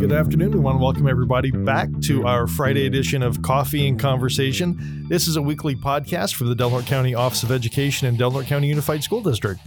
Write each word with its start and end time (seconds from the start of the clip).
good 0.00 0.12
afternoon. 0.12 0.50
We 0.52 0.60
want 0.60 0.78
to 0.78 0.82
welcome 0.82 1.06
everybody 1.06 1.50
back 1.50 1.90
to 2.04 2.26
our 2.26 2.46
Friday 2.46 2.86
edition 2.86 3.22
of 3.22 3.42
Coffee 3.42 3.86
and 3.86 4.00
Conversation. 4.00 5.04
This 5.10 5.28
is 5.28 5.36
a 5.36 5.42
weekly 5.42 5.76
podcast 5.76 6.36
for 6.36 6.44
the 6.44 6.54
Del 6.54 6.70
Norte 6.70 6.86
County 6.86 7.14
Office 7.14 7.42
of 7.42 7.52
Education 7.52 8.08
and 8.08 8.16
Del 8.16 8.30
Norte 8.30 8.46
County 8.46 8.68
Unified 8.68 9.04
School 9.04 9.20
District. 9.20 9.60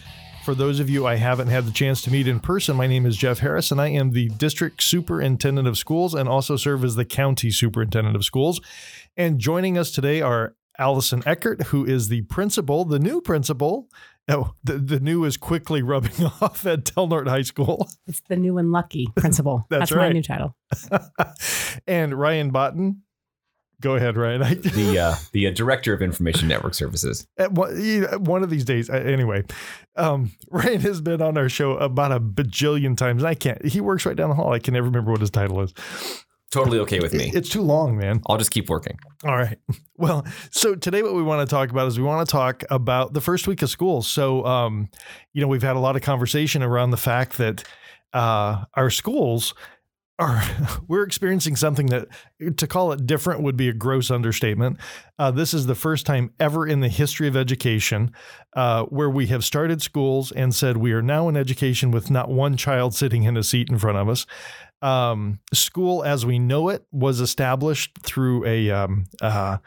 For 0.44 0.56
those 0.56 0.80
of 0.80 0.90
you 0.90 1.06
I 1.06 1.18
haven't 1.18 1.50
had 1.50 1.68
the 1.68 1.72
chance 1.72 2.02
to 2.02 2.12
meet 2.12 2.28
in 2.28 2.40
person, 2.40 2.76
my 2.76 2.88
name 2.88 3.06
is 3.06 3.16
Jeff 3.16 3.40
Harris, 3.40 3.70
and 3.70 3.80
I 3.80 3.90
am 3.90 4.10
the 4.10 4.30
District 4.30 4.82
Superintendent 4.82 5.68
of 5.68 5.78
Schools 5.78 6.16
and 6.16 6.28
also 6.28 6.56
serve 6.56 6.84
as 6.84 6.96
the 6.96 7.06
County 7.06 7.52
Superintendent 7.52 8.16
of 8.16 8.26
Schools. 8.26 8.60
And 9.16 9.38
joining 9.38 9.78
us 9.78 9.92
today 9.92 10.24
are 10.24 10.56
Allison 10.80 11.22
Eckert, 11.26 11.64
who 11.68 11.86
is 11.86 12.08
the 12.10 12.22
principal, 12.24 12.86
the 12.86 13.00
new 13.00 13.22
principal. 13.22 13.90
Oh, 14.30 14.54
the, 14.64 14.78
the 14.78 15.00
new 15.00 15.26
is 15.26 15.36
quickly 15.36 15.82
rubbing 15.82 16.26
off 16.42 16.66
at 16.66 16.86
Del 16.86 17.08
Norte 17.08 17.28
High 17.28 17.42
School. 17.42 17.90
It's 18.08 18.22
the 18.22 18.38
new 18.38 18.58
and 18.58 18.72
lucky 18.72 19.08
principal. 19.16 19.66
That's 19.70 19.90
That's, 19.90 19.98
my 19.98 20.10
new 20.10 20.24
title. 20.24 20.56
and 21.88 22.14
Ryan 22.18 22.52
Botten. 22.52 22.98
Go 23.82 23.96
ahead, 23.96 24.16
Ryan. 24.16 24.40
The 24.62 24.98
uh, 24.98 25.16
the 25.34 25.48
uh, 25.48 25.52
director 25.52 25.94
of 25.94 26.02
information 26.02 26.48
network 26.48 26.74
services. 26.74 27.28
at 27.38 27.52
one, 27.52 27.76
one 28.24 28.42
of 28.42 28.50
these 28.50 28.64
days, 28.64 28.90
uh, 28.90 28.94
anyway, 28.94 29.44
um, 29.98 30.32
Ryan 30.50 30.80
has 30.82 31.02
been 31.02 31.22
on 31.22 31.38
our 31.38 31.50
show 31.50 31.74
about 31.74 32.14
a 32.14 32.22
bajillion 32.22 32.96
times. 32.96 33.24
and 33.24 33.28
I 33.28 33.34
can't. 33.34 33.66
He 33.66 33.82
works 33.82 34.06
right 34.06 34.16
down 34.16 34.30
the 34.30 34.36
hall. 34.36 34.54
I 34.54 34.60
can 34.60 34.74
never 34.74 34.86
remember 34.86 35.12
what 35.12 35.20
his 35.20 35.32
title 35.32 35.60
is. 35.60 35.74
Totally 36.54 36.78
okay 36.80 37.00
with 37.00 37.14
me. 37.14 37.32
It's 37.34 37.50
too 37.50 37.62
long, 37.62 37.98
man. 37.98 38.22
I'll 38.28 38.38
just 38.38 38.52
keep 38.52 38.70
working. 38.70 39.00
All 39.26 39.36
right. 39.36 39.58
Well, 39.96 40.26
so 40.50 40.76
today 40.76 41.02
what 41.02 41.14
we 41.14 41.22
want 41.24 41.48
to 41.48 41.56
talk 41.56 41.70
about 41.70 41.88
is 41.88 41.98
we 41.98 42.04
want 42.04 42.28
to 42.28 42.30
talk 42.30 42.64
about 42.70 43.14
the 43.14 43.22
first 43.22 43.48
week 43.48 43.62
of 43.62 43.70
school. 43.70 44.02
So, 44.02 44.44
um, 44.44 44.90
you 45.32 45.40
know, 45.40 45.48
we've 45.48 45.62
had 45.62 45.78
a 45.78 45.80
lot 45.80 45.96
of 45.96 46.02
conversation 46.02 46.62
around 46.62 46.90
the 46.90 46.98
fact 46.98 47.38
that 47.38 47.64
uh, 48.12 48.66
our 48.74 48.90
schools 48.90 49.54
are 50.20 50.44
we're 50.88 51.04
experiencing 51.04 51.56
something 51.56 51.88
that 51.88 52.08
to 52.58 52.68
call 52.68 52.92
it 52.92 53.06
different 53.06 53.42
would 53.42 53.58
be 53.58 53.70
a 53.70 53.74
gross 53.74 54.12
understatement. 54.12 54.78
Uh, 55.18 55.32
this 55.32 55.54
is 55.54 55.66
the 55.66 55.76
first 55.76 56.06
time 56.06 56.32
ever 56.40 56.68
in 56.68 56.80
the 56.82 56.90
history 56.90 57.28
of 57.28 57.36
education 57.36 58.12
uh, 58.56 58.84
where 58.86 59.10
we 59.10 59.28
have 59.28 59.44
started 59.44 59.82
schools 59.82 60.32
and 60.32 60.54
said 60.54 60.78
we 60.78 60.92
are 60.92 61.02
now 61.02 61.30
in 61.30 61.38
education 61.38 61.92
with 61.92 62.12
not 62.12 62.30
one 62.30 62.58
child 62.58 62.94
sitting 62.94 63.24
in 63.24 63.38
a 63.38 63.44
seat 63.44 63.70
in 63.70 63.78
front 63.78 63.98
of 63.98 64.10
us. 64.10 64.26
Um, 64.84 65.40
school 65.54 66.04
as 66.04 66.26
we 66.26 66.40
know 66.40 66.68
it 66.68 66.86
was 66.92 67.22
established 67.22 67.98
through 68.04 68.46
a 68.46 68.70
um, 68.70 69.06
uh, 69.22 69.60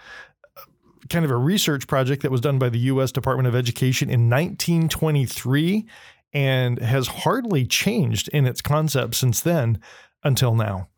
kind 1.08 1.24
of 1.24 1.30
a 1.30 1.36
research 1.36 1.86
project 1.86 2.22
that 2.22 2.30
was 2.30 2.40
done 2.40 2.58
by 2.58 2.68
the 2.68 2.78
U.S. 2.78 3.12
Department 3.12 3.48
of 3.48 3.54
Education 3.54 4.10
in 4.10 4.28
1923 4.28 5.86
and 6.32 6.78
has 6.80 7.06
hardly 7.08 7.64
changed 7.64 8.28
in 8.28 8.46
its 8.46 8.60
concept 8.60 9.14
since 9.14 9.40
then 9.40 9.80
until 10.22 10.54
now. 10.54 10.88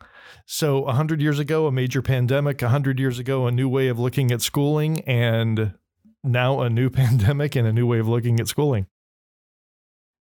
So, 0.46 0.80
100 0.80 1.20
years 1.20 1.38
ago, 1.38 1.66
a 1.66 1.72
major 1.72 2.00
pandemic, 2.00 2.62
100 2.62 2.98
years 2.98 3.18
ago, 3.18 3.46
a 3.46 3.52
new 3.52 3.68
way 3.68 3.88
of 3.88 3.98
looking 3.98 4.32
at 4.32 4.40
schooling, 4.40 5.00
and 5.02 5.74
now 6.24 6.60
a 6.60 6.70
new 6.70 6.88
pandemic 7.02 7.54
and 7.54 7.66
a 7.66 7.72
new 7.72 7.86
way 7.86 7.98
of 7.98 8.08
looking 8.08 8.40
at 8.40 8.48
schooling. 8.48 8.86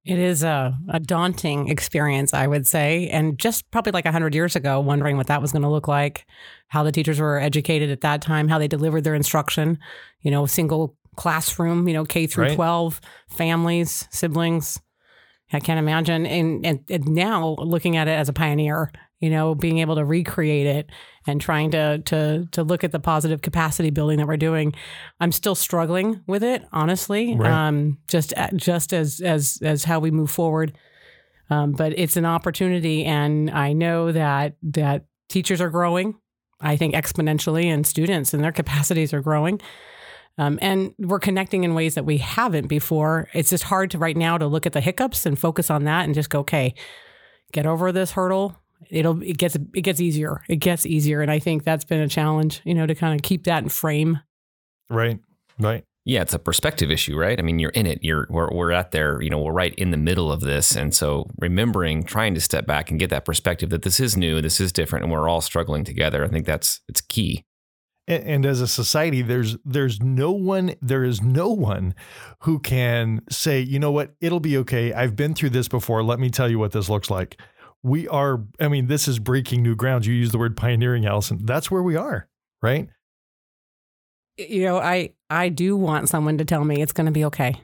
It 0.08 0.20
is 0.20 0.44
a, 0.44 0.78
a 0.90 1.00
daunting 1.00 1.68
experience, 1.68 2.34
I 2.34 2.48
would 2.48 2.66
say. 2.66 3.10
And 3.10 3.38
just 3.38 3.70
probably 3.72 3.92
like 3.92 4.06
100 4.06 4.34
years 4.34 4.56
ago, 4.56 4.80
wondering 4.80 5.18
what 5.18 5.28
that 5.28 5.42
was 5.42 5.52
going 5.52 5.64
to 5.64 5.70
look 5.70 5.88
like, 5.88 6.26
how 6.68 6.84
the 6.84 6.92
teachers 6.92 7.20
were 7.20 7.40
educated 7.40 7.90
at 7.90 8.02
that 8.02 8.22
time, 8.22 8.48
how 8.48 8.58
they 8.58 8.68
delivered 8.68 9.04
their 9.04 9.16
instruction, 9.16 9.78
you 10.22 10.32
know, 10.32 10.46
single 10.46 10.96
classroom, 11.16 11.88
you 11.88 11.94
know, 11.94 12.06
K 12.06 12.28
through 12.28 12.46
Right. 12.46 12.56
12, 12.56 13.02
families, 13.28 14.08
siblings. 14.12 14.80
I 15.52 15.60
can't 15.60 15.80
imagine. 15.80 16.26
And, 16.26 16.66
and, 16.66 16.80
and 16.90 17.08
now 17.08 17.56
looking 17.60 17.98
at 17.98 18.08
it 18.08 18.12
as 18.12 18.30
a 18.30 18.34
pioneer, 18.34 18.92
you 19.20 19.30
know, 19.30 19.56
being 19.56 19.80
able 19.80 19.96
to 19.96 20.06
recreate 20.06 20.68
it 20.68 20.90
and 21.26 21.42
trying 21.42 21.72
to 21.72 22.00
to 22.00 22.48
to 22.52 22.64
look 22.64 22.84
at 22.84 22.92
the 22.92 23.00
positive 23.00 23.42
capacity 23.42 23.90
building 23.90 24.18
that 24.18 24.28
we're 24.28 24.38
doing. 24.38 24.74
I'm 25.20 25.32
still 25.32 25.56
struggling 25.56 26.22
with 26.28 26.44
it, 26.44 26.66
honestly. 26.72 27.36
Right. 27.36 27.52
Um, 27.52 27.98
just 28.08 28.34
just 28.56 28.94
as 28.94 29.20
as 29.22 29.60
as 29.62 29.84
how 29.84 30.00
we 30.00 30.12
move 30.12 30.32
forward. 30.32 30.78
Um, 31.50 31.72
but 31.72 31.98
it's 31.98 32.18
an 32.18 32.26
opportunity, 32.26 33.06
and 33.06 33.50
I 33.50 33.74
know 33.74 34.12
that 34.12 34.58
that 34.64 35.06
teachers 35.30 35.62
are 35.62 35.70
growing. 35.70 36.16
I 36.60 36.76
think 36.76 36.96
exponentially, 36.96 37.66
and 37.66 37.86
students 37.86 38.34
and 38.34 38.44
their 38.44 38.52
capacities 38.52 39.14
are 39.14 39.22
growing. 39.22 39.62
Um, 40.40 40.60
and 40.62 40.94
we're 41.00 41.20
connecting 41.20 41.64
in 41.64 41.74
ways 41.74 41.96
that 41.96 42.06
we 42.06 42.18
haven't 42.18 42.68
before. 42.68 43.28
It's 43.34 43.50
just 43.50 43.64
hard 43.64 43.92
to 43.92 43.98
right 43.98 44.16
now 44.16 44.38
to 44.38 44.46
look 44.46 44.66
at 44.68 44.74
the 44.74 44.82
hiccups 44.82 45.26
and 45.26 45.38
focus 45.38 45.72
on 45.72 45.86
that 45.86 46.06
and 46.06 46.14
just 46.14 46.30
go, 46.30 46.40
okay, 46.40 46.76
get 47.52 47.66
over 47.66 47.92
this 47.92 48.12
hurdle. 48.12 48.56
It'll 48.90 49.22
it 49.22 49.38
gets 49.38 49.56
it 49.56 49.82
gets 49.82 50.00
easier. 50.00 50.42
It 50.48 50.58
gets 50.58 50.86
easier, 50.86 51.22
and 51.22 51.32
I 51.32 51.40
think 51.40 51.64
that's 51.64 51.86
been 51.86 52.02
a 52.02 52.08
challenge. 52.08 52.62
You 52.64 52.74
know, 52.74 52.86
to 52.86 52.96
kind 52.96 53.16
of 53.16 53.24
keep 53.24 53.44
that 53.46 53.64
in 53.64 53.70
frame. 53.70 54.20
Right. 54.90 55.20
Right. 55.60 55.84
Yeah, 56.06 56.22
it's 56.22 56.34
a 56.34 56.40
perspective 56.40 56.90
issue, 56.90 57.18
right? 57.18 57.38
I 57.38 57.42
mean, 57.42 57.60
you're 57.60 57.72
in 57.72 57.86
it. 57.86 58.00
You're 58.02 58.28
we're, 58.30 58.50
we're 58.50 58.72
at 58.72 58.92
there. 58.92 59.22
You 59.22 59.30
know, 59.30 59.40
we're 59.40 59.52
right 59.52 59.76
in 59.76 59.92
the 59.92 59.98
middle 59.98 60.32
of 60.32 60.40
this, 60.40 60.74
and 60.74 60.96
so 60.96 61.30
remembering, 61.38 62.04
trying 62.04 62.34
to 62.36 62.40
step 62.40 62.66
back 62.66 62.90
and 62.90 62.98
get 62.98 63.10
that 63.10 63.26
perspective 63.26 63.70
that 63.72 63.82
this 63.82 64.00
is 64.00 64.16
new, 64.16 64.42
this 64.42 64.62
is 64.62 64.72
different, 64.72 65.04
and 65.04 65.12
we're 65.12 65.28
all 65.28 65.42
struggling 65.42 65.84
together. 65.84 66.24
I 66.24 66.30
think 66.30 66.46
that's 66.46 66.80
it's 66.88 67.02
key. 67.02 67.44
And, 68.08 68.24
and 68.24 68.46
as 68.46 68.62
a 68.62 68.68
society, 68.70 69.22
there's 69.22 69.58
there's 69.66 70.02
no 70.02 70.32
one 70.32 70.76
there 70.82 71.04
is 71.04 71.22
no 71.22 71.50
one 71.50 71.94
who 72.44 72.60
can 72.60 73.22
say, 73.30 73.60
you 73.60 73.78
know 73.78 73.92
what, 73.92 74.14
it'll 74.22 74.40
be 74.40 74.56
okay. 74.60 74.94
I've 74.94 75.18
been 75.18 75.34
through 75.34 75.50
this 75.50 75.68
before. 75.68 76.04
Let 76.04 76.22
me 76.22 76.30
tell 76.30 76.50
you 76.50 76.58
what 76.58 76.72
this 76.72 76.88
looks 76.88 77.10
like. 77.10 77.38
We 77.84 78.08
are. 78.08 78.44
I 78.60 78.68
mean, 78.68 78.88
this 78.88 79.08
is 79.08 79.20
breaking 79.20 79.64
new 79.64 79.76
ground. 79.76 80.06
You 80.06 80.14
use 80.14 80.32
the 80.32 80.38
word 80.38 80.58
pioneering, 80.58 81.06
Allison. 81.06 81.46
That's 81.46 81.72
where 81.72 81.84
we 81.84 81.96
are, 81.96 82.28
right? 82.62 82.90
You 84.38 84.66
know, 84.66 84.78
I 84.78 85.12
I 85.30 85.50
do 85.50 85.76
want 85.76 86.10
someone 86.10 86.38
to 86.38 86.46
tell 86.46 86.64
me 86.64 86.82
it's 86.82 86.94
going 86.94 87.06
to 87.06 87.12
be 87.12 87.26
okay. 87.26 87.62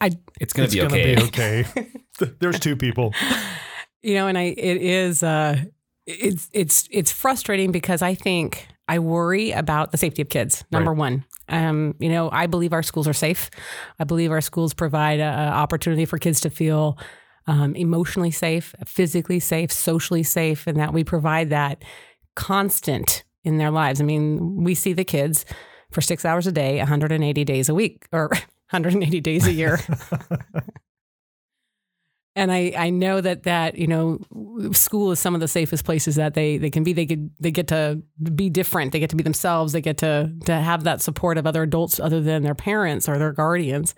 I 0.00 0.10
It's 0.40 0.52
gonna 0.52 0.68
be 0.68 0.82
okay. 0.82 1.14
be 1.14 1.22
okay. 1.22 1.64
there's 2.40 2.60
two 2.60 2.76
people. 2.76 3.14
you 4.02 4.14
know, 4.14 4.26
and 4.26 4.36
I 4.36 4.54
it 4.56 4.82
is 4.82 5.22
uh 5.22 5.56
it's 6.06 6.48
it's 6.52 6.88
it's 6.90 7.12
frustrating 7.12 7.72
because 7.72 8.02
I 8.02 8.14
think 8.14 8.66
I 8.86 8.98
worry 8.98 9.50
about 9.52 9.92
the 9.92 9.98
safety 9.98 10.22
of 10.22 10.28
kids. 10.28 10.64
Number 10.70 10.92
one, 10.92 11.24
um, 11.48 11.94
you 11.98 12.08
know, 12.08 12.30
I 12.32 12.46
believe 12.46 12.72
our 12.72 12.82
schools 12.82 13.06
are 13.06 13.12
safe. 13.12 13.50
I 13.98 14.04
believe 14.04 14.30
our 14.30 14.40
schools 14.40 14.72
provide 14.72 15.20
a, 15.20 15.28
a 15.28 15.48
opportunity 15.52 16.06
for 16.06 16.18
kids 16.18 16.40
to 16.40 16.50
feel 16.50 16.98
um, 17.48 17.74
emotionally 17.74 18.30
safe, 18.30 18.74
physically 18.86 19.40
safe, 19.40 19.72
socially 19.72 20.22
safe, 20.22 20.66
and 20.66 20.78
that 20.78 20.92
we 20.92 21.02
provide 21.02 21.50
that 21.50 21.82
constant 22.36 23.24
in 23.42 23.56
their 23.56 23.70
lives. 23.70 24.00
I 24.00 24.04
mean, 24.04 24.62
we 24.62 24.74
see 24.74 24.92
the 24.92 25.04
kids 25.04 25.44
for 25.90 26.02
six 26.02 26.24
hours 26.24 26.46
a 26.46 26.52
day, 26.52 26.76
180 26.78 27.44
days 27.44 27.68
a 27.68 27.74
week, 27.74 28.06
or 28.12 28.28
180 28.70 29.20
days 29.20 29.46
a 29.46 29.52
year. 29.52 29.80
and 32.36 32.52
I, 32.52 32.72
I 32.76 32.90
know 32.90 33.22
that 33.22 33.44
that 33.44 33.78
you 33.78 33.86
know 33.86 34.20
school 34.72 35.10
is 35.10 35.18
some 35.18 35.34
of 35.34 35.40
the 35.40 35.48
safest 35.48 35.86
places 35.86 36.16
that 36.16 36.34
they, 36.34 36.58
they 36.58 36.70
can 36.70 36.84
be 36.84 36.92
they 36.92 37.06
get 37.06 37.18
they 37.42 37.50
get 37.50 37.68
to 37.68 38.02
be 38.34 38.48
different 38.48 38.92
they 38.92 39.00
get 39.00 39.10
to 39.10 39.16
be 39.16 39.24
themselves 39.24 39.72
they 39.72 39.80
get 39.80 39.96
to 39.98 40.32
to 40.44 40.54
have 40.54 40.84
that 40.84 41.00
support 41.00 41.36
of 41.36 41.46
other 41.46 41.64
adults 41.64 41.98
other 41.98 42.20
than 42.20 42.42
their 42.42 42.54
parents 42.54 43.08
or 43.08 43.18
their 43.18 43.32
guardians 43.32 43.94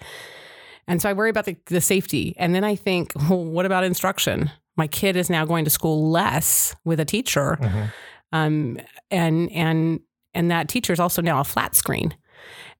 and 0.90 1.00
so 1.00 1.08
I 1.08 1.14
worry 1.14 1.30
about 1.30 1.46
the, 1.46 1.56
the 1.66 1.80
safety 1.80 2.34
and 2.36 2.54
then 2.54 2.64
I 2.64 2.76
think 2.76 3.12
well, 3.30 3.42
what 3.44 3.64
about 3.66 3.84
instruction 3.84 4.50
my 4.76 4.86
kid 4.86 5.16
is 5.16 5.28
now 5.30 5.44
going 5.44 5.64
to 5.64 5.70
school 5.70 6.10
less 6.10 6.74
with 6.84 7.00
a 7.00 7.04
teacher 7.04 7.58
Mhm. 7.60 7.92
um, 8.32 8.78
and 9.10 9.50
and 9.52 10.00
and 10.34 10.50
that 10.50 10.68
teacher 10.68 10.92
is 10.92 11.00
also 11.00 11.20
now 11.22 11.40
a 11.40 11.44
flat 11.44 11.74
screen. 11.74 12.14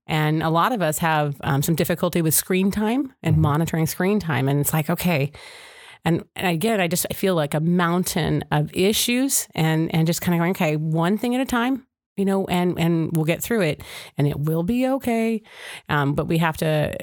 And 0.07 0.43
a 0.43 0.51
lot 0.51 0.73
of 0.73 0.83
us 0.83 0.99
have 0.99 1.37
um, 1.43 1.63
some 1.63 1.75
difficulty 1.75 2.23
with 2.23 2.33
screen 2.35 2.71
time 2.71 3.13
and 3.23 3.37
Mhm. 3.37 3.41
monitoring 3.41 3.87
screen 3.87 4.19
time. 4.21 4.49
And 4.49 4.61
it's 4.61 4.73
like, 4.73 4.89
okay. 4.91 5.31
And, 6.05 6.25
and 6.35 6.47
again, 6.49 6.81
I 6.81 6.89
just 6.89 7.07
I 7.11 7.15
feel 7.15 7.35
like 7.35 7.55
a 7.55 7.61
mountain 7.61 8.45
of 8.51 8.71
issues 8.75 9.47
and 9.55 9.93
and 9.95 10.07
just 10.07 10.21
kind 10.23 10.35
of 10.35 10.39
going, 10.41 10.53
okay, 10.53 10.77
one 10.77 11.19
thing 11.19 11.35
at 11.35 11.41
a 11.41 11.45
time, 11.45 11.87
you 12.21 12.27
know, 12.27 12.45
and 12.49 12.79
and 12.79 13.17
we'll 13.17 13.25
get 13.25 13.43
through 13.43 13.63
it, 13.63 13.83
and 14.19 14.29
it 14.29 14.39
will 14.39 14.63
be 14.63 14.87
okay. 14.87 15.43
Um, 15.89 16.13
but 16.15 16.27
we 16.27 16.37
have 16.37 16.59
to 16.59 16.95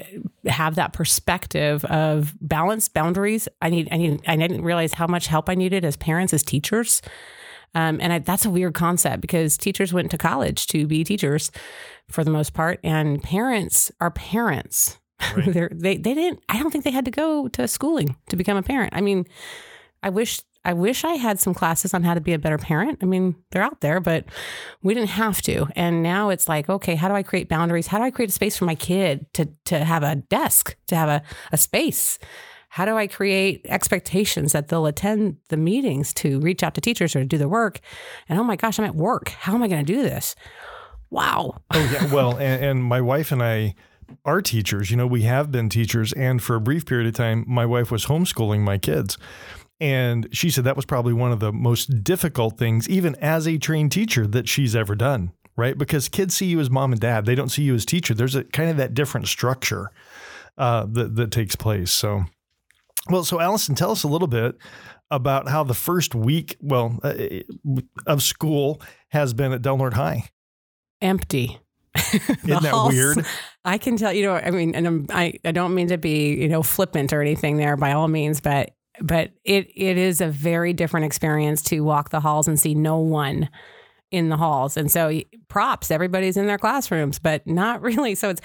have 0.46 0.76
that 0.76 0.92
perspective 0.92 1.84
of 1.86 2.34
balance, 2.40 2.88
boundaries. 2.88 3.48
I 3.60 3.68
need 3.68 3.88
I 3.90 3.96
need 3.96 4.22
I 4.28 4.36
didn't 4.36 4.62
realize 4.62 4.94
how 4.94 5.08
much 5.08 5.26
help 5.26 5.48
I 5.48 5.56
needed 5.56 5.84
as 5.84 5.96
parents, 5.96 6.32
as 6.32 6.44
teachers. 6.44 7.02
Um, 7.74 7.98
and 8.00 8.12
I, 8.12 8.18
that's 8.20 8.44
a 8.44 8.50
weird 8.50 8.74
concept 8.74 9.20
because 9.20 9.58
teachers 9.58 9.92
went 9.92 10.12
to 10.12 10.18
college 10.18 10.68
to 10.68 10.86
be 10.86 11.02
teachers 11.02 11.50
for 12.08 12.22
the 12.22 12.30
most 12.30 12.54
part, 12.54 12.78
and 12.84 13.20
parents 13.20 13.90
are 14.00 14.12
parents. 14.12 14.98
Right. 15.36 15.48
They 15.72 15.96
they 15.96 16.14
didn't. 16.14 16.44
I 16.48 16.60
don't 16.60 16.70
think 16.70 16.84
they 16.84 16.92
had 16.92 17.06
to 17.06 17.10
go 17.10 17.48
to 17.48 17.66
schooling 17.66 18.14
to 18.28 18.36
become 18.36 18.56
a 18.56 18.62
parent. 18.62 18.94
I 18.94 19.00
mean, 19.00 19.26
I 20.00 20.10
wish 20.10 20.40
I 20.68 20.74
wish 20.74 21.02
I 21.02 21.14
had 21.14 21.40
some 21.40 21.54
classes 21.54 21.94
on 21.94 22.02
how 22.02 22.12
to 22.12 22.20
be 22.20 22.34
a 22.34 22.38
better 22.38 22.58
parent. 22.58 22.98
I 23.00 23.06
mean, 23.06 23.36
they're 23.50 23.62
out 23.62 23.80
there, 23.80 24.00
but 24.00 24.26
we 24.82 24.92
didn't 24.92 25.08
have 25.08 25.40
to. 25.42 25.66
And 25.74 26.02
now 26.02 26.28
it's 26.28 26.46
like, 26.46 26.68
okay, 26.68 26.94
how 26.94 27.08
do 27.08 27.14
I 27.14 27.22
create 27.22 27.48
boundaries? 27.48 27.86
How 27.86 27.96
do 27.96 28.04
I 28.04 28.10
create 28.10 28.28
a 28.28 28.34
space 28.34 28.58
for 28.58 28.66
my 28.66 28.74
kid 28.74 29.32
to 29.32 29.48
to 29.64 29.82
have 29.82 30.02
a 30.02 30.16
desk, 30.16 30.76
to 30.88 30.94
have 30.94 31.08
a, 31.08 31.22
a 31.52 31.56
space? 31.56 32.18
How 32.68 32.84
do 32.84 32.98
I 32.98 33.06
create 33.06 33.64
expectations 33.66 34.52
that 34.52 34.68
they'll 34.68 34.84
attend 34.84 35.38
the 35.48 35.56
meetings 35.56 36.12
to 36.14 36.38
reach 36.40 36.62
out 36.62 36.74
to 36.74 36.82
teachers 36.82 37.16
or 37.16 37.20
to 37.20 37.24
do 37.24 37.38
the 37.38 37.48
work? 37.48 37.80
And 38.28 38.38
oh 38.38 38.44
my 38.44 38.56
gosh, 38.56 38.78
I'm 38.78 38.84
at 38.84 38.94
work. 38.94 39.30
How 39.30 39.54
am 39.54 39.62
I 39.62 39.68
going 39.68 39.86
to 39.86 39.90
do 39.90 40.02
this? 40.02 40.36
Wow. 41.08 41.62
Oh 41.72 41.90
yeah. 41.90 42.12
Well, 42.12 42.32
and, 42.32 42.62
and 42.62 42.84
my 42.84 43.00
wife 43.00 43.32
and 43.32 43.42
I 43.42 43.74
are 44.24 44.42
teachers. 44.42 44.90
You 44.90 44.98
know, 44.98 45.06
we 45.06 45.22
have 45.22 45.50
been 45.50 45.68
teachers, 45.68 46.12
and 46.12 46.42
for 46.42 46.56
a 46.56 46.60
brief 46.60 46.84
period 46.84 47.06
of 47.06 47.14
time, 47.14 47.46
my 47.48 47.64
wife 47.64 47.90
was 47.90 48.06
homeschooling 48.06 48.60
my 48.60 48.76
kids. 48.76 49.16
And 49.80 50.28
she 50.32 50.50
said 50.50 50.64
that 50.64 50.76
was 50.76 50.84
probably 50.84 51.12
one 51.12 51.30
of 51.30 51.40
the 51.40 51.52
most 51.52 52.02
difficult 52.02 52.58
things, 52.58 52.88
even 52.88 53.14
as 53.16 53.46
a 53.46 53.58
trained 53.58 53.92
teacher, 53.92 54.26
that 54.26 54.48
she's 54.48 54.74
ever 54.74 54.94
done, 54.96 55.32
right? 55.56 55.78
Because 55.78 56.08
kids 56.08 56.34
see 56.34 56.46
you 56.46 56.58
as 56.58 56.68
mom 56.68 56.92
and 56.92 57.00
dad, 57.00 57.26
they 57.26 57.36
don't 57.36 57.50
see 57.50 57.62
you 57.62 57.74
as 57.74 57.84
teacher. 57.84 58.12
There's 58.14 58.34
a 58.34 58.44
kind 58.44 58.70
of 58.70 58.76
that 58.78 58.94
different 58.94 59.28
structure 59.28 59.90
uh, 60.56 60.86
that, 60.90 61.14
that 61.14 61.30
takes 61.30 61.54
place. 61.54 61.92
So, 61.92 62.24
well, 63.08 63.24
so 63.24 63.40
Allison, 63.40 63.76
tell 63.76 63.92
us 63.92 64.02
a 64.02 64.08
little 64.08 64.26
bit 64.26 64.56
about 65.10 65.48
how 65.48 65.62
the 65.62 65.74
first 65.74 66.14
week, 66.14 66.56
well, 66.60 66.98
uh, 67.02 67.14
of 68.06 68.22
school 68.22 68.82
has 69.10 69.32
been 69.32 69.52
at 69.52 69.62
Del 69.62 69.76
Norte 69.76 69.94
High. 69.94 70.24
Empty. 71.00 71.60
Isn't 72.12 72.44
that 72.44 72.64
halls- 72.64 72.92
weird? 72.92 73.24
I 73.64 73.78
can 73.78 73.96
tell, 73.96 74.12
you 74.12 74.24
know, 74.24 74.34
I 74.34 74.50
mean, 74.50 74.74
and 74.74 74.86
I'm, 74.86 75.06
I, 75.10 75.34
I 75.44 75.52
don't 75.52 75.74
mean 75.74 75.88
to 75.88 75.98
be, 75.98 76.34
you 76.34 76.48
know, 76.48 76.62
flippant 76.62 77.12
or 77.12 77.20
anything 77.22 77.56
there 77.56 77.76
by 77.76 77.92
all 77.92 78.08
means, 78.08 78.40
but, 78.40 78.72
but 79.00 79.32
it, 79.44 79.70
it 79.74 79.96
is 79.96 80.20
a 80.20 80.28
very 80.28 80.72
different 80.72 81.06
experience 81.06 81.62
to 81.62 81.80
walk 81.80 82.10
the 82.10 82.20
halls 82.20 82.48
and 82.48 82.58
see 82.58 82.74
no 82.74 82.98
one 82.98 83.48
in 84.10 84.30
the 84.30 84.36
halls. 84.36 84.76
And 84.76 84.90
so 84.90 85.20
props, 85.48 85.90
everybody's 85.90 86.38
in 86.38 86.46
their 86.46 86.56
classrooms, 86.56 87.18
but 87.18 87.46
not 87.46 87.82
really. 87.82 88.14
So 88.14 88.30
it's, 88.30 88.40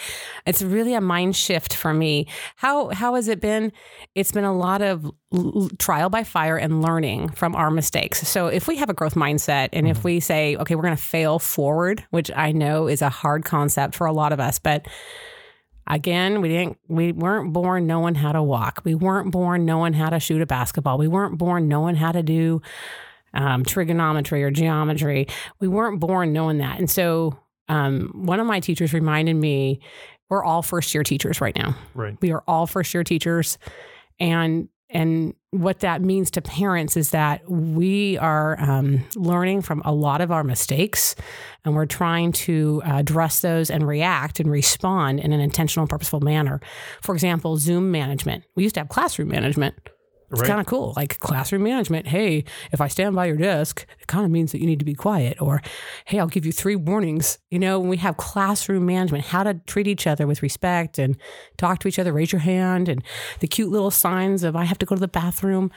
it's 0.46 0.62
really 0.62 0.94
a 0.94 1.02
mind 1.02 1.36
shift 1.36 1.74
for 1.74 1.94
me. 1.94 2.28
How, 2.58 2.90
how 2.90 3.16
has 3.16 3.28
it 3.28 3.40
been? 3.40 3.72
It's 4.14 4.32
been 4.32 4.44
a 4.44 4.56
lot 4.56 4.82
of 4.82 5.10
l- 5.34 5.70
trial 5.80 6.10
by 6.10 6.24
fire 6.24 6.58
and 6.58 6.82
learning 6.82 7.30
from 7.30 7.56
our 7.56 7.72
mistakes. 7.72 8.28
So 8.28 8.48
if 8.48 8.68
we 8.68 8.76
have 8.78 8.90
a 8.90 8.94
growth 8.94 9.16
mindset 9.16 9.70
and 9.72 9.88
if 9.88 9.98
mm-hmm. 9.98 10.08
we 10.08 10.20
say, 10.20 10.58
okay, 10.58 10.76
we're 10.76 10.84
going 10.84 10.98
to 10.98 11.02
fail 11.02 11.40
forward, 11.40 12.04
which 12.10 12.30
I 12.36 12.52
know 12.52 12.88
is 12.88 13.02
a 13.02 13.10
hard 13.10 13.46
concept 13.46 13.96
for 13.96 14.06
a 14.06 14.14
lot 14.14 14.34
of 14.34 14.40
us, 14.40 14.60
but 14.60 14.86
again, 15.88 16.42
we 16.42 16.50
didn't 16.50 16.78
we 16.88 17.12
weren't 17.12 17.54
born 17.54 17.88
knowing 17.88 18.16
how 18.16 18.32
to 18.32 18.42
walk. 18.42 18.82
We 18.84 18.96
weren't 18.96 19.32
born 19.32 19.66
knowing 19.66 19.94
how 19.94 20.10
to 20.10 20.20
shoot 20.20 20.42
a 20.42 20.46
basketball. 20.46 20.98
We 20.98 21.08
weren't 21.08 21.38
born 21.38 21.68
knowing 21.68 21.96
how 21.96 22.12
to 22.12 22.24
do 22.24 22.62
um, 23.34 23.64
trigonometry 23.66 24.44
or 24.44 24.52
geometry. 24.52 25.28
We 25.60 25.68
weren't 25.68 26.00
born 26.00 26.34
knowing 26.34 26.60
that. 26.60 26.80
And 26.80 26.90
so 26.90 27.40
um, 27.68 28.12
one 28.14 28.40
of 28.40 28.48
my 28.48 28.60
teachers 28.60 28.94
reminded 28.94 29.36
me, 29.36 29.80
we're 30.30 30.44
all 30.44 30.62
first 30.62 30.94
year 30.94 31.04
teachers 31.04 31.42
right 31.42 31.56
now. 31.56 31.76
Right. 31.94 32.18
We 32.22 32.32
are 32.32 32.44
all 32.48 32.68
first 32.68 32.94
year 32.94 33.04
teachers. 33.04 33.58
And 34.20 34.70
and 34.90 35.34
what 35.54 35.82
that 35.82 36.02
means 36.02 36.32
to 36.32 36.42
parents 36.42 36.98
is 36.98 37.12
that 37.12 37.48
we 37.48 38.18
are 38.18 38.60
um, 38.60 39.06
learning 39.16 39.62
from 39.62 39.84
a 39.86 39.94
lot 39.94 40.20
of 40.20 40.32
our 40.32 40.44
mistakes 40.44 41.16
and 41.64 41.76
we're 41.76 41.86
trying 41.86 42.32
to 42.32 42.82
address 42.84 43.42
those 43.42 43.70
and 43.70 43.88
react 43.88 44.40
and 44.40 44.50
respond 44.50 45.20
in 45.20 45.32
an 45.32 45.40
intentional, 45.40 45.86
purposeful 45.86 46.22
manner. 46.22 46.60
For 47.02 47.14
example, 47.14 47.58
Zoom 47.58 47.92
management. 47.92 48.44
We 48.56 48.64
used 48.64 48.76
to 48.76 48.82
have 48.82 48.90
classroom 48.90 49.30
management. 49.30 49.76
It's 50.34 50.42
Right. 50.42 50.48
kind 50.48 50.60
of 50.60 50.66
cool, 50.66 50.94
like 50.96 51.20
classroom 51.20 51.64
management. 51.64 52.08
Hey, 52.08 52.44
if 52.72 52.82
I 52.82 52.88
stand 52.88 53.16
by 53.16 53.28
your 53.28 53.38
desk, 53.38 53.86
it 54.00 54.08
kind 54.08 54.26
of 54.26 54.32
means 54.32 54.52
that 54.52 54.60
you 54.60 54.66
need 54.66 54.80
to 54.80 54.86
be 54.86 54.96
quiet. 54.96 55.40
Or, 55.40 55.62
hey, 56.06 56.20
I'll 56.20 56.28
give 56.28 56.46
you 56.46 56.52
three 56.52 56.76
warnings. 56.76 57.38
You 57.52 57.60
know, 57.60 57.80
when 57.80 57.88
we 57.90 57.98
have 57.98 58.18
classroom 58.18 58.86
management, 58.86 59.26
how 59.26 59.44
to 59.44 59.54
treat 59.68 59.88
each 59.88 60.08
other 60.08 60.26
with 60.26 60.42
respect 60.42 60.98
and 60.98 61.18
talk 61.58 61.78
to 61.80 61.88
each 61.88 62.00
other, 62.00 62.12
raise 62.12 62.32
your 62.32 62.42
hand, 62.42 62.90
and 62.90 63.04
the 63.42 63.48
cute 63.48 63.70
little 63.70 63.92
signs 63.92 64.44
of 64.44 64.56
I 64.56 64.64
have 64.64 64.80
to 64.80 64.86
go 64.88 64.96
to 64.96 65.00
the 65.02 65.08
bathroom. 65.08 65.72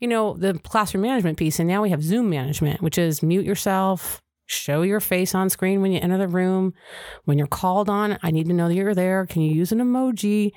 You 0.00 0.08
know, 0.08 0.34
the 0.34 0.54
classroom 0.54 1.02
management 1.02 1.36
piece. 1.36 1.58
And 1.58 1.68
now 1.68 1.82
we 1.82 1.90
have 1.90 2.02
Zoom 2.02 2.30
management, 2.30 2.80
which 2.80 2.96
is 2.96 3.22
mute 3.22 3.44
yourself, 3.44 4.22
show 4.46 4.80
your 4.80 5.00
face 5.00 5.34
on 5.34 5.50
screen 5.50 5.82
when 5.82 5.92
you 5.92 6.00
enter 6.00 6.16
the 6.16 6.28
room. 6.28 6.72
When 7.26 7.36
you're 7.36 7.46
called 7.46 7.90
on, 7.90 8.18
I 8.22 8.30
need 8.30 8.46
to 8.46 8.54
know 8.54 8.68
that 8.68 8.74
you're 8.74 8.94
there. 8.94 9.26
Can 9.26 9.42
you 9.42 9.54
use 9.54 9.70
an 9.72 9.80
emoji? 9.80 10.52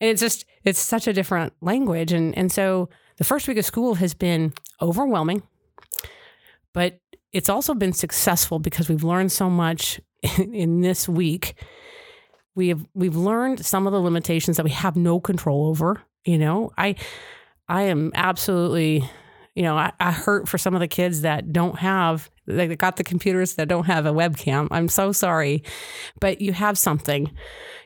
And 0.00 0.10
it's 0.10 0.20
just, 0.20 0.44
it's 0.64 0.78
such 0.78 1.06
a 1.06 1.12
different 1.12 1.52
language. 1.60 2.12
And, 2.12 2.36
and 2.36 2.52
so 2.52 2.88
the 3.16 3.24
first 3.24 3.48
week 3.48 3.58
of 3.58 3.64
school 3.64 3.94
has 3.94 4.14
been 4.14 4.52
overwhelming, 4.80 5.42
but 6.72 7.00
it's 7.32 7.48
also 7.48 7.74
been 7.74 7.92
successful 7.92 8.58
because 8.58 8.88
we've 8.88 9.04
learned 9.04 9.32
so 9.32 9.50
much 9.50 10.00
in, 10.22 10.54
in 10.54 10.80
this 10.80 11.08
week. 11.08 11.54
We 12.54 12.68
have, 12.68 12.84
we've 12.94 13.16
learned 13.16 13.64
some 13.64 13.86
of 13.86 13.92
the 13.92 14.00
limitations 14.00 14.56
that 14.56 14.64
we 14.64 14.70
have 14.70 14.96
no 14.96 15.20
control 15.20 15.66
over. 15.66 16.02
You 16.24 16.38
know, 16.38 16.72
I, 16.76 16.96
I 17.68 17.82
am 17.82 18.10
absolutely, 18.14 19.08
you 19.58 19.64
know, 19.64 19.76
I, 19.76 19.90
I 19.98 20.12
hurt 20.12 20.48
for 20.48 20.56
some 20.56 20.74
of 20.76 20.80
the 20.80 20.86
kids 20.86 21.22
that 21.22 21.52
don't 21.52 21.80
have, 21.80 22.30
they 22.46 22.76
got 22.76 22.94
the 22.94 23.02
computers 23.02 23.56
that 23.56 23.66
don't 23.66 23.86
have 23.86 24.06
a 24.06 24.12
webcam. 24.12 24.68
I'm 24.70 24.88
so 24.88 25.10
sorry, 25.10 25.64
but 26.20 26.40
you 26.40 26.52
have 26.52 26.78
something 26.78 27.32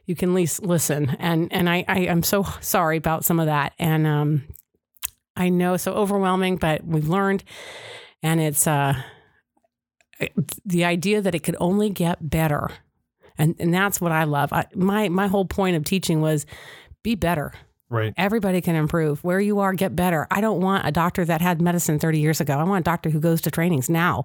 you 0.04 0.14
can 0.14 0.28
at 0.28 0.34
least 0.34 0.62
listen. 0.62 1.16
And 1.18 1.50
and 1.50 1.70
I, 1.70 1.82
I 1.88 2.00
am 2.00 2.22
so 2.22 2.42
sorry 2.60 2.98
about 2.98 3.24
some 3.24 3.40
of 3.40 3.46
that. 3.46 3.72
And 3.78 4.06
um, 4.06 4.42
I 5.34 5.48
know 5.48 5.78
so 5.78 5.94
overwhelming, 5.94 6.56
but 6.56 6.84
we've 6.84 7.08
learned, 7.08 7.42
and 8.22 8.38
it's 8.38 8.66
uh, 8.66 9.00
the 10.66 10.84
idea 10.84 11.22
that 11.22 11.34
it 11.34 11.42
could 11.42 11.56
only 11.58 11.88
get 11.88 12.28
better, 12.28 12.68
and 13.38 13.56
and 13.58 13.72
that's 13.72 13.98
what 13.98 14.12
I 14.12 14.24
love. 14.24 14.52
I, 14.52 14.66
my 14.74 15.08
my 15.08 15.26
whole 15.26 15.46
point 15.46 15.76
of 15.76 15.84
teaching 15.84 16.20
was 16.20 16.44
be 17.02 17.14
better. 17.14 17.54
Right. 17.92 18.14
Everybody 18.16 18.62
can 18.62 18.74
improve. 18.74 19.22
Where 19.22 19.38
you 19.38 19.58
are, 19.58 19.74
get 19.74 19.94
better. 19.94 20.26
I 20.30 20.40
don't 20.40 20.62
want 20.62 20.86
a 20.86 20.90
doctor 20.90 21.26
that 21.26 21.42
had 21.42 21.60
medicine 21.60 21.98
30 21.98 22.20
years 22.20 22.40
ago. 22.40 22.54
I 22.54 22.64
want 22.64 22.80
a 22.80 22.84
doctor 22.84 23.10
who 23.10 23.20
goes 23.20 23.42
to 23.42 23.50
trainings 23.50 23.90
now. 23.90 24.24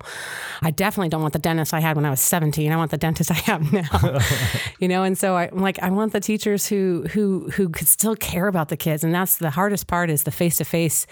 I 0.62 0.72
definitely 0.72 1.10
don't 1.10 1.20
want 1.20 1.34
the 1.34 1.40
dentist 1.40 1.74
I 1.74 1.82
had 1.82 1.98
when 1.98 2.06
I 2.06 2.10
was 2.10 2.22
17. 2.22 2.72
I 2.72 2.78
want 2.78 2.92
the 2.92 2.98
dentist 2.98 3.30
I 3.32 3.34
have 3.34 3.74
now. 3.74 4.20
you 4.80 4.88
know, 4.88 5.04
and 5.04 5.18
so 5.18 5.36
I, 5.36 5.48
am 5.48 5.58
like, 5.58 5.80
I 5.84 5.90
want 5.90 6.14
the 6.14 6.22
teachers 6.22 6.66
who 6.66 7.06
who 7.12 7.50
who 7.50 7.68
could 7.68 7.90
still 7.90 8.16
care 8.16 8.48
about 8.48 8.70
the 8.70 8.78
kids. 8.78 9.04
And 9.04 9.14
that's 9.14 9.36
the 9.36 9.50
hardest 9.50 9.88
part 9.88 10.10
is 10.10 10.24
the 10.24 10.32
face 10.32 10.56
to 10.58 10.64
face. 10.64 11.06